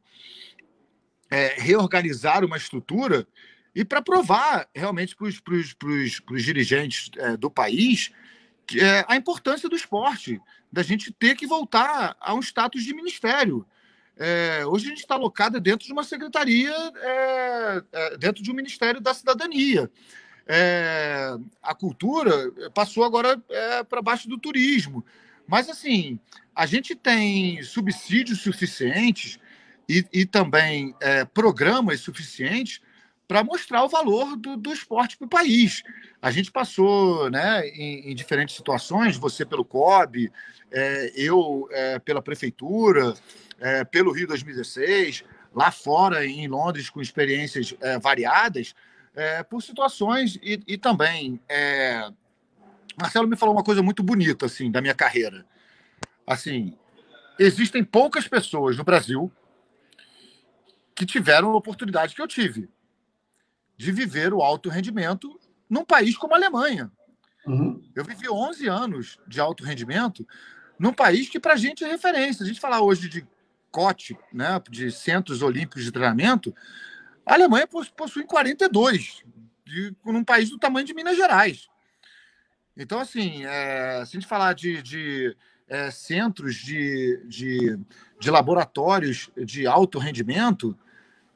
[1.30, 3.28] é, reorganizar uma estrutura
[3.76, 5.28] e para provar realmente para
[6.34, 8.12] os dirigentes é, do país
[8.76, 10.40] é, a importância do esporte,
[10.72, 13.66] da gente ter que voltar a um status de ministério.
[14.18, 18.54] É, hoje a gente está alocado dentro de uma secretaria, é, é, dentro de um
[18.54, 19.90] Ministério da Cidadania.
[20.46, 25.06] É, a cultura passou agora é, para baixo do turismo.
[25.48, 26.20] Mas, assim,
[26.54, 29.40] a gente tem subsídios suficientes
[29.88, 32.82] e, e também é, programas suficientes
[33.30, 35.84] para mostrar o valor do, do esporte para o país.
[36.20, 40.32] A gente passou né, em, em, diferentes situações, você pelo COB,
[40.72, 43.14] é, eu é, pela prefeitura,
[43.60, 45.24] é, pelo Rio 2016,
[45.54, 48.74] lá fora em Londres com experiências é, variadas,
[49.16, 52.10] é, por situações e, e também é,
[53.00, 55.46] Marcelo me falou uma coisa muito bonita assim da minha carreira.
[56.26, 56.76] Assim,
[57.38, 59.32] existem poucas pessoas no Brasil
[60.96, 62.68] que tiveram a oportunidade que eu tive
[63.80, 66.92] de viver o alto rendimento num país como a Alemanha.
[67.48, 67.82] Uhum.
[67.96, 70.28] Eu vivi 11 anos de alto rendimento
[70.78, 72.44] num país que para a gente é referência.
[72.44, 73.26] A gente falar hoje de
[73.72, 76.54] COT, né, de Centros Olímpicos de Treinamento,
[77.26, 77.66] a Alemanha
[77.96, 79.24] possui 42,
[79.66, 81.70] de, num país do tamanho de Minas Gerais.
[82.76, 85.38] Então, assim, é, se a gente falar de, de
[85.70, 87.80] é, centros de, de,
[88.20, 90.78] de laboratórios de alto rendimento,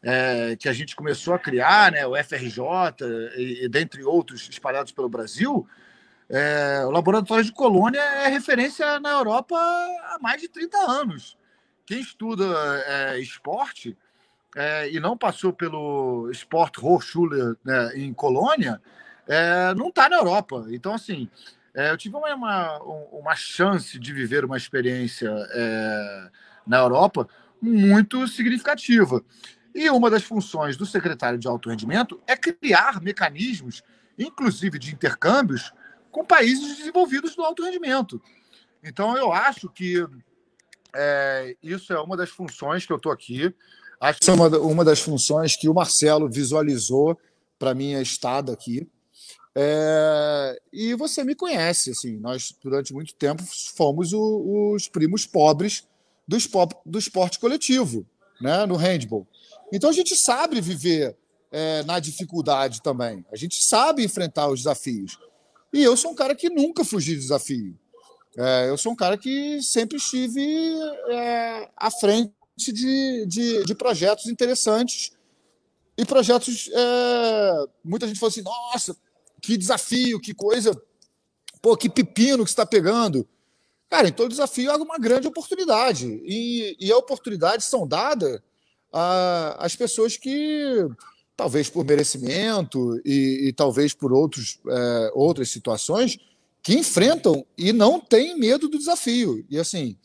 [0.04, 2.60] é, que a gente começou a criar, né, o FRJ
[3.38, 5.66] e, e dentre outros espalhados pelo Brasil,
[6.30, 11.38] é, o Laboratório de Colônia é referência na Europa há mais de 30 anos.
[11.86, 12.45] Quem estuda
[12.88, 13.97] é, esporte
[14.56, 18.82] é, e não passou pelo Sport Hochschule né, em Colônia,
[19.28, 20.66] é, não está na Europa.
[20.70, 21.30] Então, assim,
[21.74, 22.80] é, eu tive uma, uma,
[23.12, 25.32] uma, chance de viver uma experiência
[26.66, 27.28] na Europa
[27.62, 29.24] muito significativa.
[29.74, 33.82] E uma das funções do secretário de alto rendimento é criar mecanismos,
[34.17, 35.74] inclusive de intercâmbios,
[36.11, 38.21] com países desenvolvidos do alto rendimento.
[38.84, 40.05] Então, eu acho que
[40.93, 43.53] é, isso é uma das funções que eu estou aqui.
[43.99, 44.30] Acho que...
[44.30, 47.19] é uma, das funções que o Marcelo visualizou
[47.57, 48.88] para minha estada aqui.
[49.55, 53.43] É, e você me conhece, assim, nós durante muito tempo
[53.76, 55.88] fomos o, os primos pobres
[56.28, 56.38] do
[56.86, 58.05] do esporte coletivo,
[58.41, 59.28] né, no handball.
[59.72, 61.18] Então a gente sabe viver
[61.51, 63.24] é, na dificuldade também.
[63.32, 65.20] A gente sabe enfrentar os desafios.
[65.72, 67.78] E eu sou um cara que nunca fugi de desafio.
[68.38, 70.76] É, eu sou um cara que sempre estive
[71.09, 75.11] é, à frente de, de, de, projetos interessantes
[75.96, 76.70] e projetos.
[76.74, 78.97] É, muita gente falou assim: nossa,
[79.39, 80.79] que desafio, que coisa,
[81.62, 83.28] pô, que pepino que está pegando.
[83.87, 86.20] Cara, em todo desafio há uma grande oportunidade.
[86.25, 88.42] E, e a oportunidades são dadas
[89.57, 90.87] às pessoas que,
[91.36, 96.17] talvez por merecimento e, e talvez por outros, é, outras situações,
[96.61, 99.43] que enfrentam e não têm medo do desafio.
[99.49, 99.97] E assim,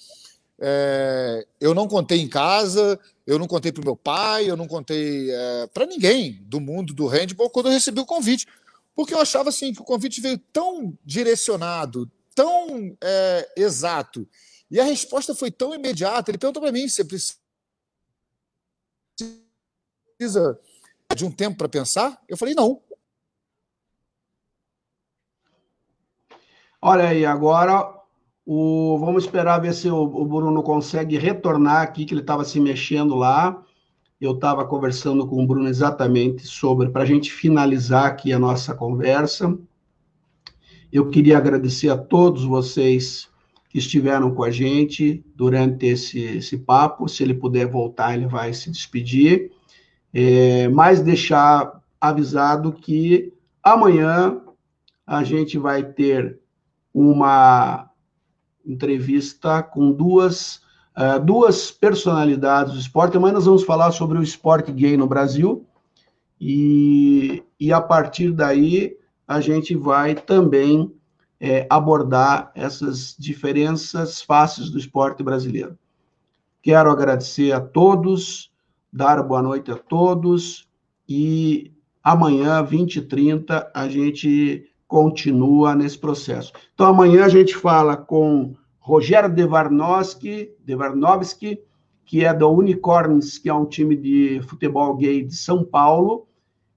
[0.58, 4.66] é, eu não contei em casa, eu não contei para o meu pai, eu não
[4.66, 8.46] contei é, para ninguém do mundo do handball quando eu recebi o convite,
[8.96, 14.26] porque eu achava assim que o convite veio tão direcionado, tão é, exato,
[14.70, 16.30] e a resposta foi tão imediata.
[16.30, 17.34] Ele perguntou para mim: você precisa
[21.14, 22.20] de um tempo para pensar?
[22.28, 22.80] Eu falei: não.
[26.82, 27.88] Olha aí, agora
[28.44, 28.98] o...
[28.98, 33.14] vamos esperar ver se o, o Bruno consegue retornar aqui, que ele estava se mexendo
[33.14, 33.64] lá.
[34.20, 38.74] Eu estava conversando com o Bruno exatamente sobre, para a gente finalizar aqui a nossa
[38.74, 39.56] conversa.
[40.92, 43.28] Eu queria agradecer a todos vocês
[43.68, 47.08] que estiveram com a gente durante esse, esse papo.
[47.08, 49.52] Se ele puder voltar, ele vai se despedir.
[50.12, 53.32] É, mas deixar avisado que
[53.62, 54.40] amanhã
[55.06, 56.38] a gente vai ter
[56.92, 57.90] uma
[58.64, 60.60] entrevista com duas
[60.96, 63.16] uh, duas personalidades do esporte.
[63.16, 65.66] Amanhã nós vamos falar sobre o esporte gay no Brasil
[66.40, 70.92] e, e a partir daí a gente vai também
[71.40, 75.78] é, abordar essas diferenças faces do esporte brasileiro.
[76.62, 78.50] Quero agradecer a todos,
[78.92, 80.68] dar boa noite a todos
[81.08, 86.52] e amanhã, 20 e 30, a gente continua nesse processo.
[86.74, 91.60] Então, amanhã a gente fala com Rogério Devarnovski, Devarnovski
[92.08, 96.26] que é do Unicorns, que é um time de futebol gay de São Paulo,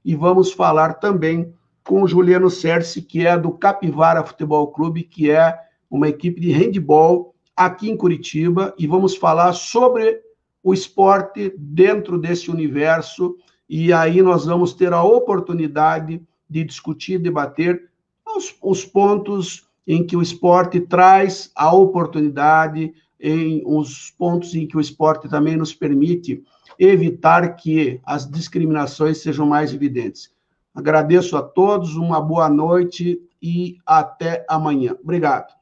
[0.04, 1.54] e vamos falar também
[1.86, 5.58] com Juliano Cerci, que é do Capivara Futebol Clube, que é
[5.90, 10.20] uma equipe de handball aqui em Curitiba, e vamos falar sobre
[10.64, 13.36] o esporte dentro desse universo,
[13.68, 17.90] e aí nós vamos ter a oportunidade de discutir, debater
[18.36, 24.78] os, os pontos em que o esporte traz a oportunidade, em os pontos em que
[24.78, 26.44] o esporte também nos permite
[26.78, 30.32] evitar que as discriminações sejam mais evidentes.
[30.74, 34.96] Agradeço a todos, uma boa noite e até amanhã.
[35.04, 35.61] Obrigado.